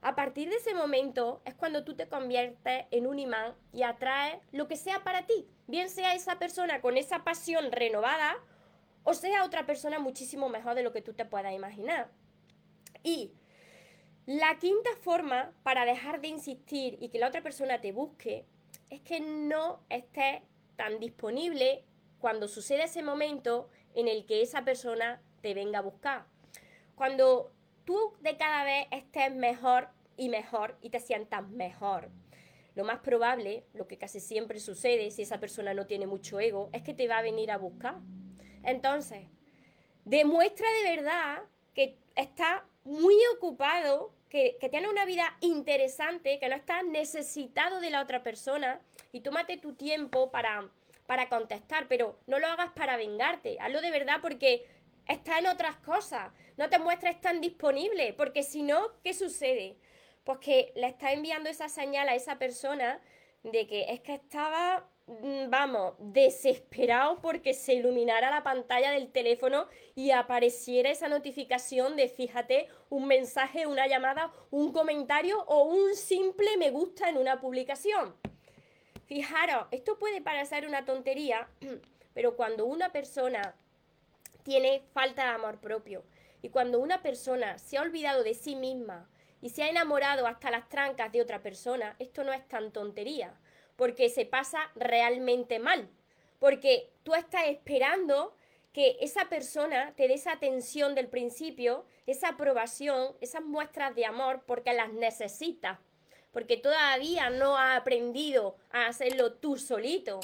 A 0.00 0.14
partir 0.14 0.48
de 0.48 0.56
ese 0.56 0.74
momento 0.74 1.42
es 1.44 1.54
cuando 1.54 1.84
tú 1.84 1.96
te 1.96 2.08
conviertes 2.08 2.86
en 2.90 3.06
un 3.06 3.18
imán 3.18 3.54
y 3.72 3.82
atraes 3.82 4.38
lo 4.52 4.68
que 4.68 4.76
sea 4.76 5.02
para 5.02 5.26
ti, 5.26 5.46
bien 5.66 5.88
sea 5.88 6.14
esa 6.14 6.38
persona 6.38 6.80
con 6.80 6.96
esa 6.96 7.24
pasión 7.24 7.72
renovada 7.72 8.36
o 9.02 9.14
sea 9.14 9.44
otra 9.44 9.64
persona 9.64 9.98
muchísimo 9.98 10.48
mejor 10.48 10.74
de 10.74 10.82
lo 10.82 10.92
que 10.92 11.02
tú 11.02 11.14
te 11.14 11.24
puedas 11.24 11.54
imaginar. 11.54 12.10
Y 13.02 13.32
la 14.26 14.58
quinta 14.58 14.90
forma 15.00 15.52
para 15.62 15.86
dejar 15.86 16.20
de 16.20 16.28
insistir 16.28 16.98
y 17.00 17.08
que 17.08 17.18
la 17.18 17.28
otra 17.28 17.42
persona 17.42 17.80
te 17.80 17.92
busque 17.92 18.44
es 18.90 19.00
que 19.00 19.20
no 19.20 19.80
estés 19.88 20.42
tan 20.76 21.00
disponible 21.00 21.84
cuando 22.18 22.48
sucede 22.48 22.84
ese 22.84 23.02
momento 23.02 23.70
en 23.94 24.08
el 24.08 24.26
que 24.26 24.42
esa 24.42 24.62
persona 24.64 25.22
te 25.40 25.54
venga 25.54 25.78
a 25.78 25.82
buscar. 25.82 26.26
Cuando 26.94 27.50
tú 27.88 28.12
de 28.20 28.36
cada 28.36 28.64
vez 28.64 28.86
estés 28.90 29.34
mejor 29.34 29.88
y 30.18 30.28
mejor 30.28 30.76
y 30.82 30.90
te 30.90 31.00
sientas 31.00 31.48
mejor. 31.48 32.10
Lo 32.74 32.84
más 32.84 32.98
probable, 32.98 33.64
lo 33.72 33.88
que 33.88 33.96
casi 33.96 34.20
siempre 34.20 34.60
sucede 34.60 35.10
si 35.10 35.22
esa 35.22 35.40
persona 35.40 35.72
no 35.72 35.86
tiene 35.86 36.06
mucho 36.06 36.38
ego, 36.38 36.68
es 36.74 36.82
que 36.82 36.92
te 36.92 37.08
va 37.08 37.16
a 37.16 37.22
venir 37.22 37.50
a 37.50 37.56
buscar. 37.56 37.94
Entonces, 38.62 39.20
demuestra 40.04 40.66
de 40.70 40.96
verdad 40.96 41.38
que 41.74 41.96
está 42.14 42.66
muy 42.84 43.16
ocupado, 43.34 44.12
que, 44.28 44.58
que 44.60 44.68
tiene 44.68 44.90
una 44.90 45.06
vida 45.06 45.38
interesante, 45.40 46.38
que 46.38 46.50
no 46.50 46.56
estás 46.56 46.84
necesitado 46.84 47.80
de 47.80 47.88
la 47.88 48.02
otra 48.02 48.22
persona 48.22 48.82
y 49.12 49.20
tómate 49.20 49.56
tu 49.56 49.72
tiempo 49.72 50.30
para, 50.30 50.68
para 51.06 51.30
contestar, 51.30 51.86
pero 51.88 52.18
no 52.26 52.38
lo 52.38 52.48
hagas 52.48 52.70
para 52.72 52.98
vengarte, 52.98 53.56
hazlo 53.60 53.80
de 53.80 53.90
verdad 53.90 54.18
porque 54.20 54.66
está 55.08 55.38
en 55.38 55.46
otras 55.46 55.76
cosas, 55.76 56.32
no 56.56 56.68
te 56.68 56.78
muestres 56.78 57.20
tan 57.20 57.40
disponible, 57.40 58.12
porque 58.12 58.42
si 58.42 58.62
no, 58.62 58.92
¿qué 59.02 59.14
sucede? 59.14 59.76
Pues 60.24 60.38
que 60.38 60.72
le 60.76 60.86
está 60.86 61.12
enviando 61.12 61.48
esa 61.48 61.68
señal 61.68 62.08
a 62.08 62.14
esa 62.14 62.38
persona 62.38 63.00
de 63.42 63.66
que 63.66 63.92
es 63.92 64.00
que 64.00 64.14
estaba 64.14 64.88
Mm, 65.08 65.48
vamos, 65.48 65.94
desesperado 65.98 67.18
porque 67.22 67.54
se 67.54 67.72
iluminara 67.72 68.28
la 68.30 68.42
pantalla 68.42 68.90
del 68.90 69.10
teléfono 69.10 69.66
y 69.94 70.10
apareciera 70.10 70.90
esa 70.90 71.08
notificación 71.08 71.96
de, 71.96 72.08
fíjate, 72.08 72.68
un 72.90 73.06
mensaje, 73.06 73.66
una 73.66 73.86
llamada, 73.86 74.30
un 74.50 74.70
comentario 74.70 75.42
o 75.46 75.62
un 75.62 75.94
simple 75.96 76.58
me 76.58 76.70
gusta 76.70 77.08
en 77.08 77.16
una 77.16 77.40
publicación. 77.40 78.14
Fijaros, 79.06 79.66
esto 79.70 79.98
puede 79.98 80.20
parecer 80.20 80.66
una 80.66 80.84
tontería, 80.84 81.48
pero 82.12 82.36
cuando 82.36 82.66
una 82.66 82.92
persona 82.92 83.56
tiene 84.42 84.82
falta 84.92 85.24
de 85.24 85.30
amor 85.30 85.60
propio 85.60 86.04
y 86.42 86.50
cuando 86.50 86.78
una 86.78 87.02
persona 87.02 87.58
se 87.58 87.78
ha 87.78 87.82
olvidado 87.82 88.22
de 88.22 88.34
sí 88.34 88.56
misma 88.56 89.08
y 89.40 89.50
se 89.50 89.62
ha 89.62 89.68
enamorado 89.68 90.26
hasta 90.26 90.50
las 90.50 90.68
trancas 90.68 91.12
de 91.12 91.22
otra 91.22 91.42
persona, 91.42 91.96
esto 91.98 92.24
no 92.24 92.32
es 92.32 92.46
tan 92.48 92.72
tontería 92.72 93.34
porque 93.78 94.08
se 94.08 94.26
pasa 94.26 94.58
realmente 94.74 95.60
mal. 95.60 95.88
Porque 96.40 96.90
tú 97.04 97.14
estás 97.14 97.44
esperando 97.46 98.36
que 98.72 98.96
esa 99.00 99.28
persona 99.28 99.92
te 99.94 100.08
dé 100.08 100.14
esa 100.14 100.32
atención 100.32 100.96
del 100.96 101.06
principio, 101.06 101.86
esa 102.04 102.30
aprobación, 102.30 103.14
esas 103.20 103.44
muestras 103.44 103.94
de 103.94 104.04
amor, 104.04 104.42
porque 104.46 104.72
las 104.72 104.92
necesitas. 104.92 105.78
Porque 106.32 106.56
todavía 106.56 107.30
no 107.30 107.56
ha 107.56 107.76
aprendido 107.76 108.56
a 108.72 108.86
hacerlo 108.86 109.34
tú 109.34 109.56
solito. 109.56 110.18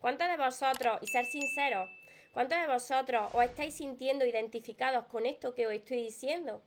¿Cuántos 0.00 0.26
de 0.26 0.36
vosotros, 0.36 0.98
y 1.00 1.06
ser 1.06 1.26
sinceros, 1.26 1.88
cuántos 2.36 2.60
de 2.60 2.66
vosotros 2.66 3.30
os 3.32 3.44
estáis 3.44 3.76
sintiendo 3.76 4.26
identificados 4.26 5.06
con 5.06 5.24
esto 5.24 5.54
que 5.54 5.66
os 5.66 5.72
estoy 5.72 6.02
diciendo? 6.02 6.60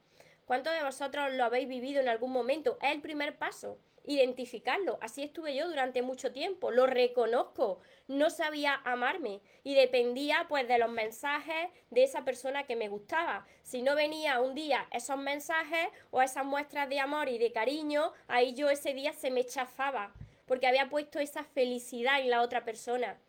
¿Cuántos 0.48 0.74
de 0.74 0.84
vosotros 0.84 1.32
lo 1.34 1.44
habéis 1.44 1.68
vivido 1.68 2.02
en 2.02 2.10
algún 2.10 2.32
momento? 2.32 2.80
Es 2.82 2.92
el 2.92 3.02
primer 3.02 3.38
paso 3.38 3.78
identificarlo. 4.08 4.98
Así 5.00 5.22
estuve 5.22 5.54
yo 5.54 5.68
durante 5.68 6.02
mucho 6.02 6.32
tiempo, 6.32 6.72
lo 6.72 6.88
reconozco, 6.88 7.82
no 8.08 8.32
sabía 8.32 8.82
amarme 8.84 9.42
y 9.64 9.76
dependía 9.76 10.48
pues 10.50 10.68
de 10.68 10.80
los 10.80 10.90
mensajes 10.90 11.70
de 11.92 12.02
esa 12.02 12.26
persona 12.26 12.64
que 12.64 12.76
me 12.76 12.90
gustaba. 12.90 13.46
Si 13.62 13.84
no 13.84 13.94
venía 13.94 14.42
un 14.42 14.56
día 14.56 14.88
esos 14.92 15.20
mensajes 15.20 15.90
o 16.10 16.24
esas 16.24 16.46
muestras 16.46 16.90
de 16.90 17.00
amor 17.00 17.30
y 17.30 17.38
de 17.38 17.52
cariño, 17.52 18.12
ahí 18.28 18.56
yo 18.56 18.72
ese 18.72 18.96
día 18.96 19.14
se 19.14 19.30
me 19.30 19.46
chafaba 19.46 20.16
porque 20.48 20.66
había 20.66 20.90
puesto 20.90 21.20
esa 21.20 21.44
felicidad 21.44 22.22
en 22.22 22.32
la 22.32 22.42
otra 22.42 22.66
persona. 22.66 23.20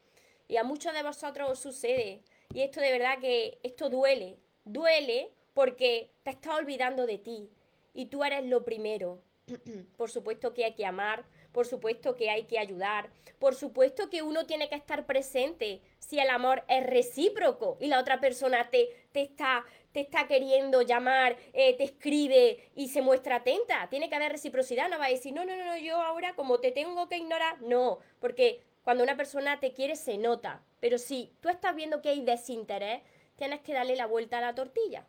Y 0.50 0.56
a 0.56 0.64
muchos 0.64 0.92
de 0.94 1.04
vosotros 1.04 1.48
os 1.48 1.60
sucede. 1.60 2.24
Y 2.52 2.62
esto 2.62 2.80
de 2.80 2.92
verdad 2.92 3.18
que 3.20 3.58
esto 3.62 3.88
duele, 3.88 4.38
duele 4.64 5.30
porque 5.54 6.10
te 6.22 6.30
estás 6.30 6.58
olvidando 6.58 7.06
de 7.06 7.18
ti 7.18 7.50
y 7.94 8.06
tú 8.06 8.24
eres 8.24 8.44
lo 8.44 8.64
primero. 8.64 9.22
por 9.96 10.10
supuesto 10.10 10.54
que 10.54 10.64
hay 10.64 10.74
que 10.74 10.86
amar, 10.86 11.24
por 11.52 11.66
supuesto 11.66 12.16
que 12.16 12.30
hay 12.30 12.44
que 12.44 12.58
ayudar, 12.58 13.10
por 13.38 13.54
supuesto 13.54 14.10
que 14.10 14.22
uno 14.22 14.46
tiene 14.46 14.68
que 14.68 14.74
estar 14.74 15.06
presente 15.06 15.80
si 15.98 16.18
el 16.18 16.28
amor 16.28 16.64
es 16.68 16.86
recíproco 16.86 17.76
y 17.80 17.88
la 17.88 18.00
otra 18.00 18.20
persona 18.20 18.70
te, 18.70 18.88
te, 19.12 19.22
está, 19.22 19.64
te 19.92 20.00
está 20.00 20.26
queriendo 20.26 20.82
llamar, 20.82 21.36
eh, 21.52 21.76
te 21.76 21.84
escribe 21.84 22.70
y 22.74 22.88
se 22.88 23.02
muestra 23.02 23.36
atenta. 23.36 23.88
Tiene 23.90 24.08
que 24.08 24.16
haber 24.16 24.32
reciprocidad, 24.32 24.88
no 24.88 24.98
va 24.98 25.06
a 25.06 25.10
decir, 25.10 25.32
no, 25.32 25.44
no, 25.44 25.56
no, 25.56 25.76
yo 25.78 25.96
ahora 25.96 26.34
como 26.34 26.60
te 26.60 26.72
tengo 26.72 27.08
que 27.08 27.18
ignorar, 27.18 27.60
no, 27.62 27.98
porque 28.18 28.62
cuando 28.82 29.04
una 29.04 29.16
persona 29.16 29.60
te 29.60 29.72
quiere 29.72 29.96
se 29.96 30.18
nota, 30.18 30.62
pero 30.80 30.98
si 30.98 31.32
tú 31.40 31.48
estás 31.48 31.74
viendo 31.74 32.00
que 32.00 32.08
hay 32.08 32.22
desinterés, 32.22 33.02
tienes 33.36 33.60
que 33.60 33.74
darle 33.74 33.96
la 33.96 34.06
vuelta 34.06 34.38
a 34.38 34.42
la 34.42 34.54
tortilla. 34.54 35.06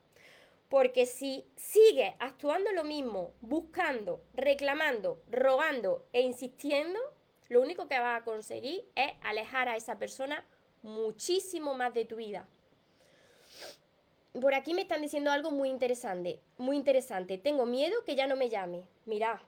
Porque 0.69 1.05
si 1.05 1.45
sigue 1.55 2.15
actuando 2.19 2.71
lo 2.71 2.83
mismo, 2.83 3.33
buscando, 3.41 4.23
reclamando, 4.33 5.21
rogando 5.29 6.05
e 6.13 6.21
insistiendo, 6.21 6.99
lo 7.49 7.61
único 7.61 7.89
que 7.89 7.99
vas 7.99 8.21
a 8.21 8.23
conseguir 8.23 8.85
es 8.95 9.11
alejar 9.21 9.67
a 9.67 9.75
esa 9.75 9.97
persona 9.97 10.45
muchísimo 10.81 11.73
más 11.73 11.93
de 11.93 12.05
tu 12.05 12.15
vida. 12.15 12.47
Por 14.39 14.53
aquí 14.53 14.73
me 14.73 14.83
están 14.83 15.01
diciendo 15.01 15.29
algo 15.29 15.51
muy 15.51 15.69
interesante, 15.69 16.39
muy 16.57 16.77
interesante. 16.77 17.37
Tengo 17.37 17.65
miedo 17.65 18.05
que 18.05 18.15
ya 18.15 18.27
no 18.27 18.37
me 18.37 18.47
llame. 18.49 18.85
Mira, 19.05 19.41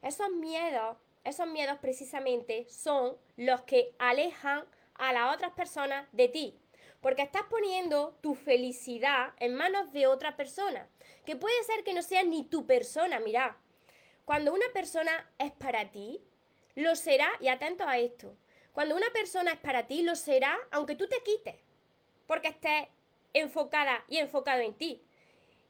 esos 0.00 0.30
miedos, 0.30 0.96
esos 1.26 1.48
miedos 1.48 1.78
precisamente 1.78 2.66
son 2.68 3.16
los 3.36 3.62
que 3.62 3.94
alejan 3.98 4.64
a 4.94 5.12
las 5.12 5.34
otras 5.34 5.52
personas 5.52 6.06
de 6.12 6.28
ti. 6.28 6.58
Porque 7.00 7.22
estás 7.22 7.42
poniendo 7.50 8.16
tu 8.22 8.34
felicidad 8.34 9.34
en 9.38 9.54
manos 9.54 9.92
de 9.92 10.06
otra 10.06 10.36
persona. 10.36 10.88
Que 11.24 11.36
puede 11.36 11.62
ser 11.64 11.84
que 11.84 11.94
no 11.94 12.02
sea 12.02 12.22
ni 12.22 12.44
tu 12.44 12.66
persona, 12.66 13.20
mira. 13.20 13.58
Cuando 14.24 14.52
una 14.52 14.66
persona 14.72 15.30
es 15.38 15.52
para 15.52 15.90
ti, 15.90 16.20
lo 16.74 16.96
será, 16.96 17.28
y 17.40 17.48
atento 17.48 17.86
a 17.86 17.98
esto, 17.98 18.36
cuando 18.72 18.96
una 18.96 19.10
persona 19.10 19.52
es 19.52 19.58
para 19.58 19.86
ti, 19.86 20.02
lo 20.02 20.14
será 20.16 20.56
aunque 20.70 20.96
tú 20.96 21.06
te 21.08 21.22
quites, 21.22 21.56
porque 22.26 22.48
estés 22.48 22.88
enfocada 23.32 24.04
y 24.08 24.18
enfocado 24.18 24.60
en 24.60 24.74
ti. 24.74 25.02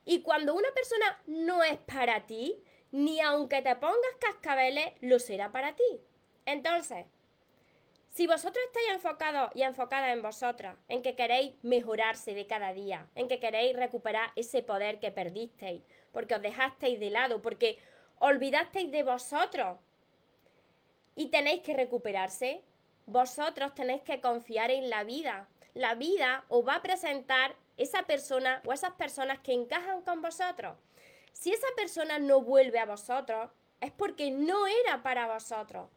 Y 0.05 0.23
cuando 0.23 0.55
una 0.55 0.71
persona 0.73 1.23
no 1.27 1.63
es 1.63 1.79
para 1.79 2.27
ti, 2.27 2.63
ni 2.93 3.21
aunque 3.21 3.63
te 3.63 3.77
pongas 3.77 4.17
cascabeles, 4.21 4.93
lo 5.01 5.19
será 5.19 5.53
para 5.53 5.75
ti. 5.75 6.01
Entonces, 6.45 7.07
si 8.17 8.27
vosotros 8.27 8.65
estáis 8.65 8.93
enfocados 8.95 9.51
y 9.55 9.63
enfocadas 9.63 10.15
en 10.15 10.23
vosotras, 10.23 10.77
en 10.89 11.03
que 11.03 11.15
queréis 11.15 11.53
mejorarse 11.63 12.33
de 12.33 12.47
cada 12.47 12.73
día, 12.73 13.07
en 13.15 13.29
que 13.29 13.41
queréis 13.41 13.77
recuperar 13.77 14.31
ese 14.37 14.63
poder 14.63 15.01
que 15.01 15.11
perdisteis, 15.11 15.83
porque 16.13 16.35
os 16.35 16.41
dejasteis 16.41 16.99
de 16.99 17.11
lado, 17.11 17.43
porque 17.43 17.79
olvidasteis 18.19 18.91
de 18.91 19.03
vosotros 19.03 19.79
y 21.15 21.27
tenéis 21.29 21.61
que 21.61 21.75
recuperarse, 21.75 22.63
vosotros 23.05 23.75
tenéis 23.75 24.03
que 24.03 24.21
confiar 24.21 24.71
en 24.71 24.89
la 24.89 25.05
vida. 25.05 25.49
La 25.75 25.95
vida 25.95 26.45
os 26.49 26.67
va 26.67 26.77
a 26.77 26.83
presentar 26.83 27.55
esa 27.77 28.05
persona 28.05 28.63
o 28.65 28.73
esas 28.73 28.93
personas 28.93 29.41
que 29.41 29.53
encajan 29.53 30.01
con 30.01 30.23
vosotros. 30.23 30.79
Si 31.37 31.53
esa 31.53 31.67
persona 31.77 32.19
no 32.19 32.41
vuelve 32.41 32.79
a 32.79 32.87
vosotros, 32.87 33.51
es 33.81 33.93
porque 33.93 34.31
no 34.31 34.67
era 34.67 35.03
para 35.03 35.33
vosotros 35.33 35.89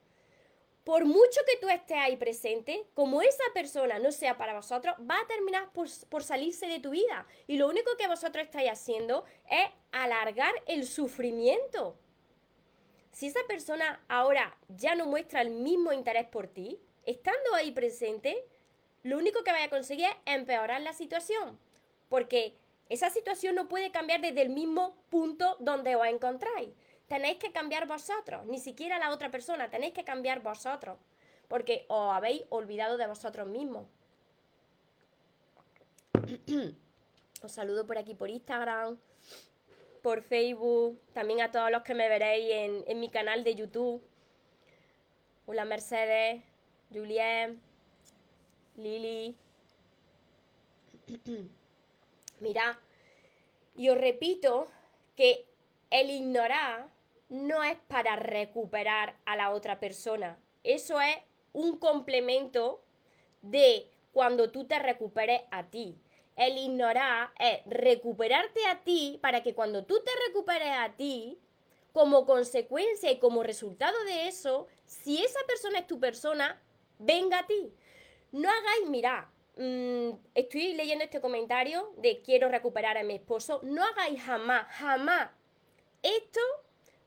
por 0.89 1.05
mucho 1.05 1.41
que 1.45 1.55
tú 1.57 1.69
estés 1.69 1.97
ahí 1.97 2.17
presente, 2.17 2.83
como 2.95 3.21
esa 3.21 3.43
persona 3.53 3.99
no 3.99 4.11
sea 4.11 4.39
para 4.39 4.55
vosotros, 4.55 4.95
va 5.07 5.19
a 5.19 5.27
terminar 5.27 5.71
por, 5.71 6.23
salirse 6.23 6.65
de 6.65 6.79
tu 6.79 6.89
vida. 6.89 7.27
Y 7.45 7.57
lo 7.57 7.67
único 7.67 7.95
que 7.95 8.07
vosotros 8.07 8.43
estáis 8.43 8.71
haciendo 8.71 9.23
es 9.51 9.69
alargar 9.91 10.51
el 10.65 10.87
sufrimiento. 10.87 11.95
Si 13.11 13.27
esa 13.27 13.41
persona 13.47 14.03
ahora 14.07 14.57
ya 14.67 14.95
no 14.95 15.05
muestra 15.05 15.41
el 15.41 15.51
mismo 15.51 15.93
interés 15.93 16.25
por 16.25 16.47
ti, 16.47 16.79
estando 17.05 17.53
ahí 17.53 17.71
presente, 17.71 18.43
lo 19.03 19.19
único 19.19 19.43
que 19.43 19.51
vaya 19.51 19.65
a 19.65 19.69
conseguir 19.69 20.07
es 20.07 20.15
empeorar 20.33 20.81
la 20.81 20.93
situación. 20.93 21.59
Porque 22.09 22.55
esa 22.89 23.09
situación 23.09 23.55
no 23.55 23.67
puede 23.67 23.91
cambiar 23.91 24.21
desde 24.21 24.41
el 24.41 24.49
mismo 24.49 24.95
punto 25.09 25.55
donde 25.59 25.95
os 25.95 26.05
encontráis 26.05 26.69
tenéis 27.09 27.39
que 27.39 27.51
cambiar 27.51 27.87
vosotros, 27.87 28.45
ni 28.45 28.59
siquiera 28.59 28.99
la 28.99 29.09
otra 29.11 29.29
persona, 29.31 29.69
tenéis 29.69 29.93
que 29.93 30.05
cambiar 30.05 30.41
vosotros, 30.41 30.97
porque 31.49 31.85
os 31.89 32.13
habéis 32.13 32.43
olvidado 32.49 32.97
de 32.97 33.07
vosotros 33.07 33.47
mismos. 33.47 33.87
os 37.41 37.51
saludo 37.51 37.85
por 37.87 37.97
aquí 37.97 38.13
por 38.13 38.29
Instagram, 38.29 38.97
por 40.03 40.21
Facebook, 40.21 41.01
también 41.11 41.41
a 41.41 41.51
todos 41.51 41.71
los 41.71 41.81
que 41.81 41.95
me 41.95 42.07
veréis 42.07 42.51
en, 42.51 42.83
en 42.87 42.99
mi 42.99 43.09
canal 43.09 43.43
de 43.43 43.55
YouTube. 43.55 44.01
Hola 45.47 45.65
Mercedes, 45.65 46.43
Julien, 46.93 47.59
Lili. 48.77 49.35
Mira, 52.39 52.79
y 53.75 53.89
os 53.89 53.97
repito 53.97 54.67
que 55.15 55.45
el 55.89 56.09
ignorar 56.09 56.89
no 57.29 57.63
es 57.63 57.77
para 57.87 58.15
recuperar 58.15 59.17
a 59.25 59.35
la 59.35 59.51
otra 59.51 59.79
persona. 59.79 60.39
Eso 60.63 60.99
es 60.99 61.17
un 61.53 61.77
complemento 61.77 62.83
de 63.41 63.89
cuando 64.11 64.51
tú 64.51 64.65
te 64.65 64.79
recuperes 64.79 65.41
a 65.51 65.69
ti. 65.69 65.97
El 66.35 66.57
ignorar 66.57 67.31
es 67.37 67.59
recuperarte 67.65 68.65
a 68.67 68.81
ti 68.81 69.19
para 69.21 69.43
que 69.43 69.53
cuando 69.53 69.85
tú 69.85 70.01
te 70.03 70.11
recuperes 70.27 70.71
a 70.71 70.93
ti, 70.95 71.37
como 71.91 72.25
consecuencia 72.25 73.11
y 73.11 73.19
como 73.19 73.43
resultado 73.43 74.01
de 74.05 74.27
eso, 74.27 74.67
si 74.85 75.23
esa 75.23 75.39
persona 75.47 75.79
es 75.79 75.87
tu 75.87 75.99
persona, 75.99 76.61
venga 76.97 77.39
a 77.39 77.47
ti. 77.47 77.73
No 78.31 78.49
hagáis, 78.49 78.89
mira, 78.89 79.31
mm, 79.59 80.09
estoy 80.33 80.73
leyendo 80.73 81.03
este 81.03 81.21
comentario 81.21 81.93
de 81.97 82.21
quiero 82.21 82.49
recuperar 82.49 82.97
a 82.97 83.03
mi 83.03 83.15
esposo, 83.15 83.59
no 83.63 83.83
hagáis 83.83 84.21
jamás, 84.23 84.65
jamás 84.71 85.29
esto 86.01 86.39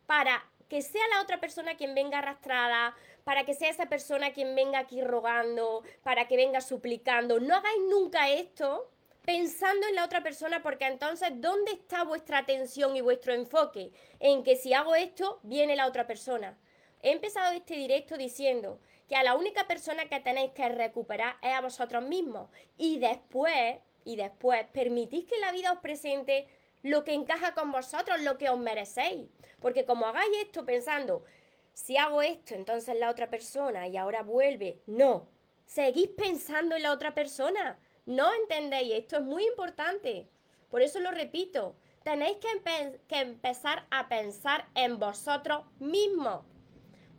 para 0.07 0.45
que 0.69 0.83
sea 0.83 1.07
la 1.09 1.23
otra 1.23 1.41
persona 1.41 1.77
quien 1.77 1.95
venga 1.95 2.19
arrastrada, 2.19 2.95
para 3.25 3.45
que 3.45 3.55
sea 3.55 3.71
esa 3.71 3.87
persona 3.87 4.33
quien 4.33 4.55
venga 4.55 4.79
aquí 4.79 5.03
rogando, 5.03 5.83
para 6.03 6.29
que 6.29 6.37
venga 6.37 6.61
suplicando. 6.61 7.41
No 7.41 7.55
hagáis 7.55 7.81
nunca 7.91 8.31
esto 8.31 8.91
pensando 9.25 9.87
en 9.87 9.95
la 9.95 10.05
otra 10.05 10.23
persona 10.23 10.63
porque 10.63 10.87
entonces 10.87 11.31
¿dónde 11.35 11.73
está 11.73 12.05
vuestra 12.05 12.39
atención 12.39 12.97
y 12.97 13.01
vuestro 13.01 13.33
enfoque? 13.35 13.93
En 14.19 14.43
que 14.43 14.57
si 14.57 14.73
hago 14.73 14.95
esto, 14.95 15.41
viene 15.43 15.77
la 15.77 15.87
otra 15.87 16.07
persona. 16.07 16.59
He 17.03 17.13
empezado 17.13 17.53
este 17.53 17.75
directo 17.75 18.17
diciendo 18.17 18.81
que 19.13 19.17
a 19.17 19.23
la 19.23 19.37
única 19.37 19.67
persona 19.67 20.09
que 20.09 20.21
tenéis 20.21 20.53
que 20.53 20.71
recuperar 20.71 21.37
es 21.43 21.53
a 21.53 21.61
vosotros 21.61 22.03
mismos 22.03 22.49
y 22.79 22.99
después, 22.99 23.77
y 24.07 24.17
después 24.17 24.65
permitís 24.73 25.27
que 25.27 25.39
la 25.39 25.53
vida 25.53 25.71
os 25.71 25.81
presente 25.81 26.49
lo 26.83 27.05
que 27.05 27.13
encaja 27.13 27.53
con 27.53 27.73
vosotros, 27.73 28.23
lo 28.23 28.39
que 28.39 28.49
os 28.49 28.59
merecéis. 28.59 29.29
Porque 29.61 29.85
como 29.85 30.07
hagáis 30.07 30.31
esto 30.41 30.65
pensando, 30.65 31.27
si 31.75 31.99
hago 31.99 32.23
esto, 32.23 32.55
entonces 32.55 32.99
la 32.99 33.11
otra 33.11 33.29
persona 33.29 33.87
y 33.87 33.99
ahora 33.99 34.23
vuelve, 34.23 34.81
no, 34.87 35.29
seguís 35.67 36.09
pensando 36.09 36.75
en 36.77 36.85
la 36.85 36.93
otra 36.93 37.13
persona. 37.13 37.79
No 38.07 38.33
entendéis, 38.33 38.95
esto 38.95 39.19
es 39.19 39.25
muy 39.25 39.45
importante. 39.45 40.27
Por 40.71 40.81
eso 40.81 41.01
lo 41.01 41.11
repito, 41.11 41.77
tenéis 42.03 42.39
que, 42.39 42.99
que 43.07 43.21
empezar 43.21 43.85
a 43.91 44.09
pensar 44.09 44.71
en 44.75 44.99
vosotros 44.99 45.67
mismos. 45.79 46.47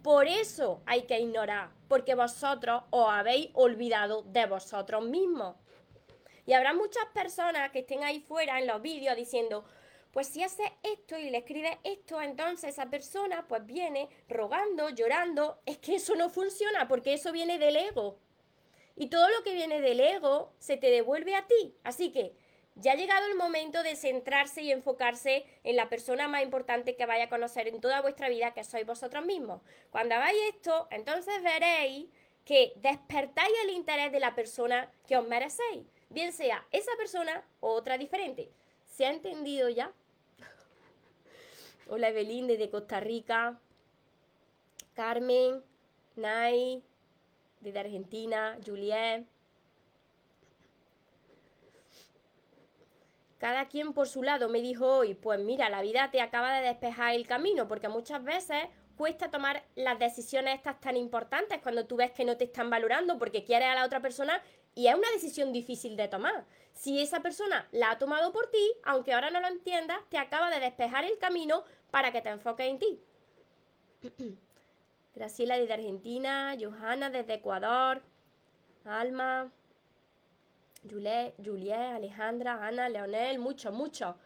Por 0.03 0.27
eso 0.27 0.83
hay 0.85 1.03
que 1.03 1.17
ignorar, 1.17 1.69
porque 1.87 2.13
vosotros 2.13 2.83
os 2.89 3.07
habéis 3.09 3.49
olvidado 3.53 4.23
de 4.23 4.45
vosotros 4.45 5.05
mismos. 5.05 5.55
Y 6.45 6.51
habrá 6.51 6.73
muchas 6.73 7.05
personas 7.13 7.71
que 7.71 7.79
estén 7.79 8.03
ahí 8.03 8.19
fuera 8.19 8.59
en 8.59 8.67
los 8.67 8.81
vídeos 8.81 9.15
diciendo, 9.15 9.63
pues 10.11 10.27
si 10.27 10.43
hace 10.43 10.63
esto 10.83 11.17
y 11.17 11.29
le 11.29 11.37
escribe 11.37 11.79
esto, 11.85 12.21
entonces 12.21 12.71
esa 12.71 12.89
persona 12.89 13.47
pues 13.47 13.65
viene 13.65 14.09
rogando, 14.27 14.89
llorando. 14.89 15.61
Es 15.65 15.77
que 15.77 15.95
eso 15.95 16.15
no 16.15 16.29
funciona 16.29 16.89
porque 16.89 17.13
eso 17.13 17.31
viene 17.31 17.57
del 17.57 17.77
ego. 17.77 18.19
Y 18.97 19.07
todo 19.07 19.29
lo 19.29 19.41
que 19.41 19.53
viene 19.53 19.79
del 19.79 20.01
ego 20.01 20.53
se 20.59 20.75
te 20.75 20.91
devuelve 20.91 21.33
a 21.35 21.47
ti. 21.47 21.77
Así 21.85 22.11
que 22.11 22.35
ya 22.75 22.93
ha 22.93 22.95
llegado 22.95 23.27
el 23.27 23.35
momento 23.35 23.83
de 23.83 23.95
centrarse 23.95 24.61
y 24.61 24.71
enfocarse 24.71 25.45
en 25.63 25.75
la 25.75 25.89
persona 25.89 26.27
más 26.27 26.43
importante 26.43 26.95
que 26.95 27.05
vaya 27.05 27.25
a 27.25 27.29
conocer 27.29 27.67
en 27.67 27.81
toda 27.81 28.01
vuestra 28.01 28.29
vida, 28.29 28.53
que 28.53 28.63
sois 28.63 28.85
vosotros 28.85 29.25
mismos. 29.25 29.61
Cuando 29.91 30.15
hagáis 30.15 30.37
esto, 30.49 30.87
entonces 30.91 31.41
veréis 31.43 32.07
que 32.45 32.73
despertáis 32.77 33.53
el 33.63 33.71
interés 33.71 34.11
de 34.11 34.19
la 34.19 34.35
persona 34.35 34.91
que 35.07 35.17
os 35.17 35.27
merecéis, 35.27 35.85
bien 36.09 36.33
sea 36.33 36.65
esa 36.71 36.91
persona 36.97 37.43
o 37.59 37.69
otra 37.69 37.97
diferente. 37.97 38.49
¿Se 38.85 39.05
ha 39.05 39.11
entendido 39.11 39.69
ya? 39.69 39.91
Hola 41.87 42.09
Evelyn 42.09 42.47
desde 42.47 42.69
Costa 42.69 42.99
Rica. 42.99 43.59
Carmen, 44.93 45.63
Nay, 46.15 46.83
desde 47.59 47.79
Argentina, 47.79 48.57
Juliet. 48.65 49.25
Cada 53.43 53.67
quien 53.67 53.91
por 53.91 54.07
su 54.07 54.23
lado 54.23 54.47
me 54.47 54.61
dijo 54.61 54.87
hoy, 54.87 55.15
pues 55.15 55.37
mira, 55.37 55.67
la 55.67 55.81
vida 55.81 56.09
te 56.09 56.21
acaba 56.21 56.53
de 56.53 56.65
despejar 56.65 57.13
el 57.13 57.27
camino, 57.27 57.67
porque 57.67 57.89
muchas 57.89 58.23
veces 58.23 58.69
cuesta 58.95 59.31
tomar 59.31 59.65
las 59.75 59.99
decisiones 59.99 60.55
estas 60.55 60.79
tan 60.79 60.95
importantes 60.95 61.59
cuando 61.61 61.85
tú 61.85 61.97
ves 61.97 62.11
que 62.11 62.23
no 62.23 62.37
te 62.37 62.45
están 62.45 62.69
valorando 62.69 63.19
porque 63.19 63.43
quieres 63.43 63.67
a 63.67 63.75
la 63.75 63.85
otra 63.85 63.99
persona 63.99 64.41
y 64.75 64.87
es 64.87 64.95
una 64.95 65.11
decisión 65.11 65.51
difícil 65.51 65.97
de 65.97 66.07
tomar. 66.07 66.45
Si 66.71 67.01
esa 67.01 67.19
persona 67.19 67.67
la 67.73 67.91
ha 67.91 67.99
tomado 67.99 68.31
por 68.31 68.49
ti, 68.49 68.65
aunque 68.85 69.11
ahora 69.11 69.29
no 69.29 69.41
lo 69.41 69.47
entiendas, 69.47 69.99
te 70.07 70.17
acaba 70.17 70.49
de 70.49 70.61
despejar 70.61 71.03
el 71.03 71.17
camino 71.17 71.65
para 71.91 72.13
que 72.13 72.21
te 72.21 72.29
enfoques 72.29 72.65
en 72.65 72.79
ti. 72.79 73.01
Graciela 75.15 75.57
desde 75.57 75.73
Argentina, 75.73 76.55
Johanna 76.57 77.09
desde 77.09 77.33
Ecuador, 77.33 78.03
Alma, 78.85 79.51
Juliet, 80.89 81.33
Juliet, 81.43 81.95
Alejandra, 81.95 82.65
Ana, 82.65 82.89
Leonel, 82.89 83.39
mucho, 83.39 83.71
mucho. 83.71 84.17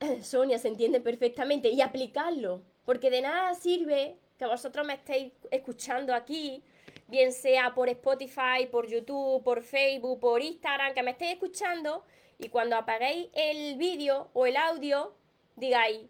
Sonia 0.22 0.58
se 0.58 0.68
entiende 0.68 1.00
perfectamente 1.00 1.68
y 1.68 1.80
aplicarlo, 1.80 2.62
porque 2.84 3.10
de 3.10 3.22
nada 3.22 3.54
sirve 3.54 4.16
que 4.38 4.46
vosotros 4.46 4.86
me 4.86 4.94
estéis 4.94 5.32
escuchando 5.50 6.14
aquí 6.14 6.62
bien 7.08 7.32
sea 7.32 7.74
por 7.74 7.88
Spotify, 7.88 8.66
por 8.70 8.86
YouTube, 8.86 9.42
por 9.42 9.62
Facebook, 9.62 10.20
por 10.20 10.40
Instagram, 10.40 10.94
que 10.94 11.02
me 11.02 11.10
estéis 11.10 11.32
escuchando 11.32 12.04
y 12.38 12.48
cuando 12.48 12.76
apaguéis 12.76 13.28
el 13.34 13.76
vídeo 13.76 14.30
o 14.32 14.46
el 14.46 14.56
audio, 14.56 15.14
digáis, 15.56 16.08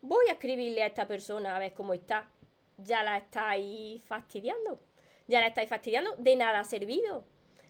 voy 0.00 0.26
a 0.28 0.32
escribirle 0.32 0.82
a 0.82 0.86
esta 0.86 1.06
persona 1.06 1.54
a 1.54 1.58
ver 1.58 1.74
cómo 1.74 1.92
está. 1.92 2.30
Ya 2.78 3.02
la 3.02 3.18
estáis 3.18 4.02
fastidiando. 4.04 4.80
Ya 5.26 5.40
la 5.40 5.48
estáis 5.48 5.68
fastidiando. 5.68 6.14
De 6.16 6.36
nada 6.36 6.60
ha 6.60 6.64
servido. 6.64 7.24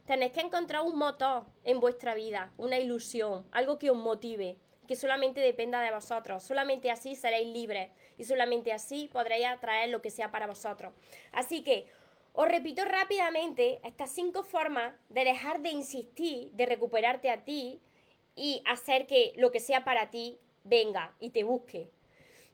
Tenéis 0.09 0.33
que 0.33 0.41
encontrar 0.41 0.81
un 0.85 0.97
motor 0.97 1.45
en 1.65 1.81
vuestra 1.81 2.15
vida, 2.15 2.51
una 2.57 2.79
ilusión, 2.79 3.47
algo 3.53 3.79
que 3.79 3.91
os 3.91 3.97
motive, 3.99 4.57
que 4.87 4.97
solamente 4.97 5.39
dependa 5.43 5.83
de 5.83 5.91
vosotros. 5.91 6.43
Solamente 6.43 6.91
así 6.91 7.15
seréis 7.15 7.47
libres 7.47 7.91
y 8.17 8.25
solamente 8.25 8.73
así 8.73 9.11
podréis 9.13 9.45
atraer 9.45 9.91
lo 9.91 10.01
que 10.01 10.11
sea 10.11 10.31
para 10.31 10.47
vosotros. 10.47 10.95
Así 11.31 11.63
que 11.63 11.89
os 12.33 12.49
repito 12.49 12.87
rápidamente 12.87 13.81
estas 13.85 14.11
cinco 14.11 14.45
formas 14.45 14.95
de 15.11 15.25
dejar 15.25 15.61
de 15.61 15.73
insistir, 15.73 16.53
de 16.53 16.65
recuperarte 16.65 17.29
a 17.29 17.45
ti 17.45 17.79
y 18.35 18.63
hacer 18.65 19.07
que 19.07 19.35
lo 19.37 19.51
que 19.51 19.61
sea 19.61 19.85
para 19.85 20.09
ti 20.09 20.39
venga 20.65 21.15
y 21.21 21.33
te 21.33 21.45
busque. 21.45 21.91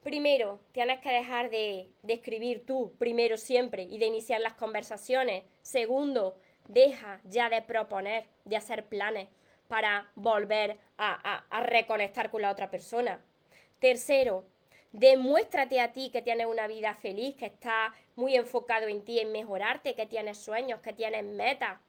Primero, 0.02 0.58
tienes 0.72 0.98
que 1.00 1.08
dejar 1.08 1.50
de, 1.50 1.88
escribir 2.08 2.66
tú, 2.66 2.92
primero 2.98 3.36
siempre, 3.36 3.84
y 3.84 3.98
de 3.98 4.06
iniciar 4.06 4.40
las 4.40 4.54
conversaciones. 4.54 5.44
Segundo, 5.62 6.36
deja 6.68 7.20
ya 7.24 7.48
de 7.48 7.62
proponer, 7.62 8.26
de 8.44 8.56
hacer 8.56 8.86
planes 8.86 9.28
para 9.68 10.10
volver 10.14 10.78
a, 10.98 11.44
reconectar 11.64 12.30
con 12.30 12.42
la 12.42 12.50
otra 12.50 12.70
persona. 12.70 13.20
Tercero, 13.78 14.44
Demuéstrate 14.92 15.80
a 15.80 15.90
ti 15.90 16.10
que 16.10 16.22
tienes 16.22 16.46
una 16.46 16.68
vida 16.68 16.94
feliz, 16.94 17.34
que 17.34 17.46
estás 17.46 17.92
muy 18.14 18.36
enfocado 18.36 18.86
en 18.86 19.04
ti, 19.04 19.18
en 19.18 19.32
mejorarte, 19.32 19.96
que 19.96 20.06
tienes 20.06 20.38
sueños, 20.38 20.78
que 20.82 20.92
tienes 20.92 21.24
metas. 21.24 21.80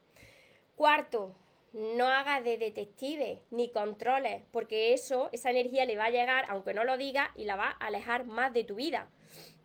Cuarto, 0.76 1.36
no 1.72 2.08
hagas 2.08 2.44
de 2.44 2.58
detective 2.58 3.44
ni 3.52 3.70
controles, 3.70 4.42
porque 4.52 4.94
eso, 4.94 5.30
esa 5.34 5.52
energía 5.52 5.86
le 5.86 5.98
va 5.98 6.06
a 6.06 6.10
llegar, 6.10 6.46
aunque 6.50 6.74
no 6.74 6.84
lo 6.84 6.98
diga, 6.98 7.32
y 7.36 7.46
la 7.46 7.56
va 7.56 7.78
a 7.80 7.86
alejar 7.86 8.26
más 8.26 8.52
de 8.54 8.64
tu 8.64 8.74
vida. 8.74 9.08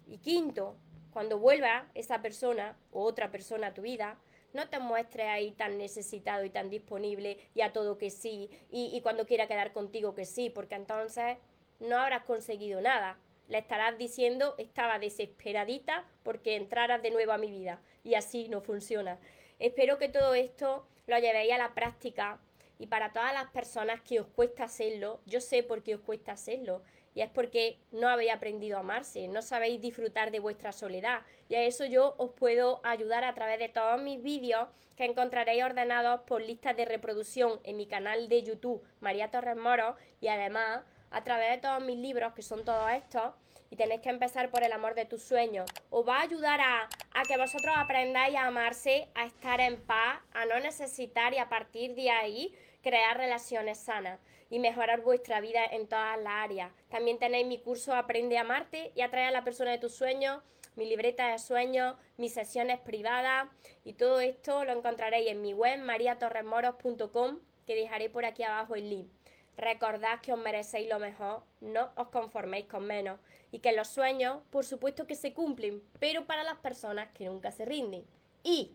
Y 0.06 0.18
quinto, 0.18 0.76
cuando 1.10 1.38
vuelva 1.38 1.86
esa 1.94 2.20
persona 2.20 2.76
o 2.92 3.04
otra 3.04 3.30
persona 3.30 3.68
a 3.68 3.74
tu 3.74 3.80
vida, 3.80 4.18
no 4.52 4.68
te 4.68 4.78
muestres 4.78 5.26
ahí 5.26 5.52
tan 5.52 5.78
necesitado 5.78 6.44
y 6.44 6.50
tan 6.50 6.70
disponible 6.70 7.38
y 7.54 7.62
a 7.62 7.72
todo 7.72 7.98
que 7.98 8.10
sí, 8.10 8.50
y, 8.70 9.00
cuando 9.02 9.26
quiera 9.26 9.46
quedar 9.46 9.72
contigo 9.72 10.14
que 10.14 10.24
sí, 10.24 10.50
porque 10.50 10.74
entonces 10.74 11.36
no 11.78 11.98
habrás 11.98 12.24
conseguido 12.24 12.80
nada. 12.80 13.18
Le 13.48 13.58
estarás 13.58 13.98
diciendo 13.98 14.54
estaba 14.58 14.98
desesperadita 14.98 16.04
porque 16.22 16.56
entraras 16.56 17.02
de 17.02 17.10
nuevo 17.10 17.32
a 17.32 17.38
mi 17.38 17.50
vida. 17.50 17.80
Y 18.04 18.14
así 18.14 18.48
no 18.48 18.60
funciona. 18.60 19.18
Espero 19.58 19.98
que 19.98 20.08
todo 20.08 20.34
esto 20.34 20.86
lo 21.06 21.18
llevéis 21.18 21.52
a 21.52 21.58
la 21.58 21.74
práctica. 21.74 22.40
Y 22.78 22.86
para 22.86 23.12
todas 23.12 23.34
las 23.34 23.50
personas 23.50 24.00
que 24.02 24.20
os 24.20 24.26
cuesta 24.28 24.64
hacerlo, 24.64 25.20
yo 25.26 25.40
sé 25.40 25.62
por 25.62 25.82
qué 25.82 25.96
os 25.96 26.00
cuesta 26.00 26.32
hacerlo 26.32 26.82
y 27.14 27.22
es 27.22 27.30
porque 27.30 27.78
no 27.90 28.08
habéis 28.08 28.32
aprendido 28.32 28.76
a 28.76 28.80
amarse, 28.80 29.28
no 29.28 29.42
sabéis 29.42 29.80
disfrutar 29.80 30.30
de 30.30 30.40
vuestra 30.40 30.72
soledad 30.72 31.20
y 31.48 31.54
a 31.54 31.62
eso 31.62 31.84
yo 31.84 32.14
os 32.18 32.30
puedo 32.32 32.80
ayudar 32.84 33.24
a 33.24 33.34
través 33.34 33.58
de 33.58 33.68
todos 33.68 34.00
mis 34.00 34.22
vídeos 34.22 34.68
que 34.96 35.04
encontraréis 35.04 35.64
ordenados 35.64 36.20
por 36.22 36.42
listas 36.42 36.76
de 36.76 36.84
reproducción 36.84 37.60
en 37.64 37.76
mi 37.76 37.86
canal 37.86 38.28
de 38.28 38.42
YouTube 38.42 38.82
María 39.00 39.30
Torres 39.30 39.56
Moro 39.56 39.96
y 40.20 40.28
además 40.28 40.82
a 41.10 41.24
través 41.24 41.50
de 41.50 41.58
todos 41.58 41.82
mis 41.82 41.98
libros, 41.98 42.32
que 42.34 42.42
son 42.42 42.64
todos 42.64 42.90
estos, 42.92 43.34
y 43.70 43.76
tenéis 43.76 44.00
que 44.00 44.10
empezar 44.10 44.50
por 44.50 44.62
el 44.62 44.72
amor 44.72 44.94
de 44.94 45.04
tus 45.04 45.22
sueños. 45.22 45.70
Os 45.90 46.06
va 46.06 46.18
a 46.18 46.22
ayudar 46.22 46.60
a, 46.60 46.88
a, 47.14 47.22
que 47.22 47.36
vosotros 47.36 47.74
aprendáis 47.76 48.36
a 48.36 48.46
amarse, 48.46 49.08
a 49.14 49.26
estar 49.26 49.60
en 49.60 49.80
paz, 49.80 50.20
a 50.32 50.44
no 50.44 50.58
necesitar 50.58 51.32
y 51.34 51.38
a 51.38 51.48
partir 51.48 51.94
de 51.94 52.10
ahí 52.10 52.54
crear 52.82 53.16
relaciones 53.16 53.78
sanas 53.78 54.18
y 54.50 54.58
mejorar 54.58 55.00
vuestra 55.00 55.40
vida 55.40 55.64
en 55.64 55.86
todas 55.86 56.20
las 56.20 56.32
áreas. 56.34 56.72
También 56.90 57.18
tenéis 57.18 57.46
mi 57.46 57.58
curso 57.58 57.94
Aprende 57.94 58.36
a 58.36 58.42
amarte 58.42 58.92
y 58.94 59.00
atraer 59.00 59.28
a 59.28 59.30
la 59.30 59.44
persona 59.44 59.70
de 59.70 59.78
tus 59.78 59.94
sueños 59.94 60.42
mi 60.76 60.86
libreta 60.86 61.32
de 61.32 61.38
sueños, 61.38 61.96
mis 62.16 62.32
sesiones 62.32 62.78
privadas 62.80 63.48
y 63.84 63.94
todo 63.94 64.20
esto 64.20 64.64
lo 64.64 64.72
encontraréis 64.72 65.30
en 65.30 65.42
mi 65.42 65.52
web 65.52 65.80
mariatorremoros.com 65.80 67.38
que 67.66 67.74
dejaré 67.74 68.08
por 68.08 68.24
aquí 68.24 68.42
abajo 68.42 68.74
el 68.76 68.88
link. 68.88 69.08
Recordad 69.56 70.20
que 70.20 70.32
os 70.32 70.38
merecéis 70.38 70.88
lo 70.88 70.98
mejor, 70.98 71.42
no 71.60 71.90
os 71.96 72.08
conforméis 72.08 72.66
con 72.66 72.86
menos 72.86 73.20
y 73.52 73.58
que 73.58 73.72
los 73.72 73.88
sueños, 73.88 74.42
por 74.50 74.64
supuesto 74.64 75.06
que 75.06 75.16
se 75.16 75.34
cumplen, 75.34 75.82
pero 75.98 76.24
para 76.24 76.44
las 76.44 76.56
personas 76.58 77.08
que 77.12 77.26
nunca 77.26 77.50
se 77.50 77.64
rinden. 77.64 78.04
Y 78.42 78.72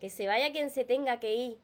que 0.00 0.10
se 0.10 0.26
vaya 0.26 0.50
quien 0.52 0.70
se 0.70 0.84
tenga 0.84 1.20
que 1.20 1.34
ir 1.34 1.58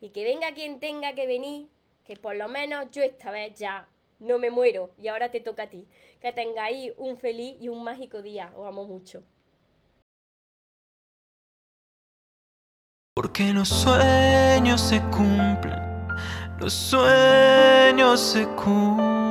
y 0.00 0.10
que 0.10 0.24
venga 0.24 0.52
quien 0.52 0.78
tenga 0.78 1.14
que 1.14 1.26
venir, 1.26 1.68
que 2.10 2.16
por 2.16 2.34
lo 2.34 2.48
menos 2.48 2.90
yo 2.90 3.04
esta 3.04 3.30
vez 3.30 3.54
ya 3.56 3.86
no 4.18 4.40
me 4.40 4.50
muero 4.50 4.90
y 4.98 5.06
ahora 5.06 5.30
te 5.30 5.38
toca 5.38 5.62
a 5.62 5.70
ti. 5.70 5.86
Que 6.20 6.32
tengáis 6.32 6.92
un 6.96 7.16
feliz 7.16 7.56
y 7.60 7.68
un 7.68 7.84
mágico 7.84 8.20
día. 8.20 8.50
Os 8.56 8.66
amo 8.66 8.84
mucho. 8.84 9.22
Porque 13.14 13.52
los 13.52 13.68
sueños 13.68 14.80
se 14.80 15.00
cumplen, 15.02 16.08
los 16.58 16.72
sueños 16.72 18.18
se 18.18 18.44
cumplen. 18.56 19.30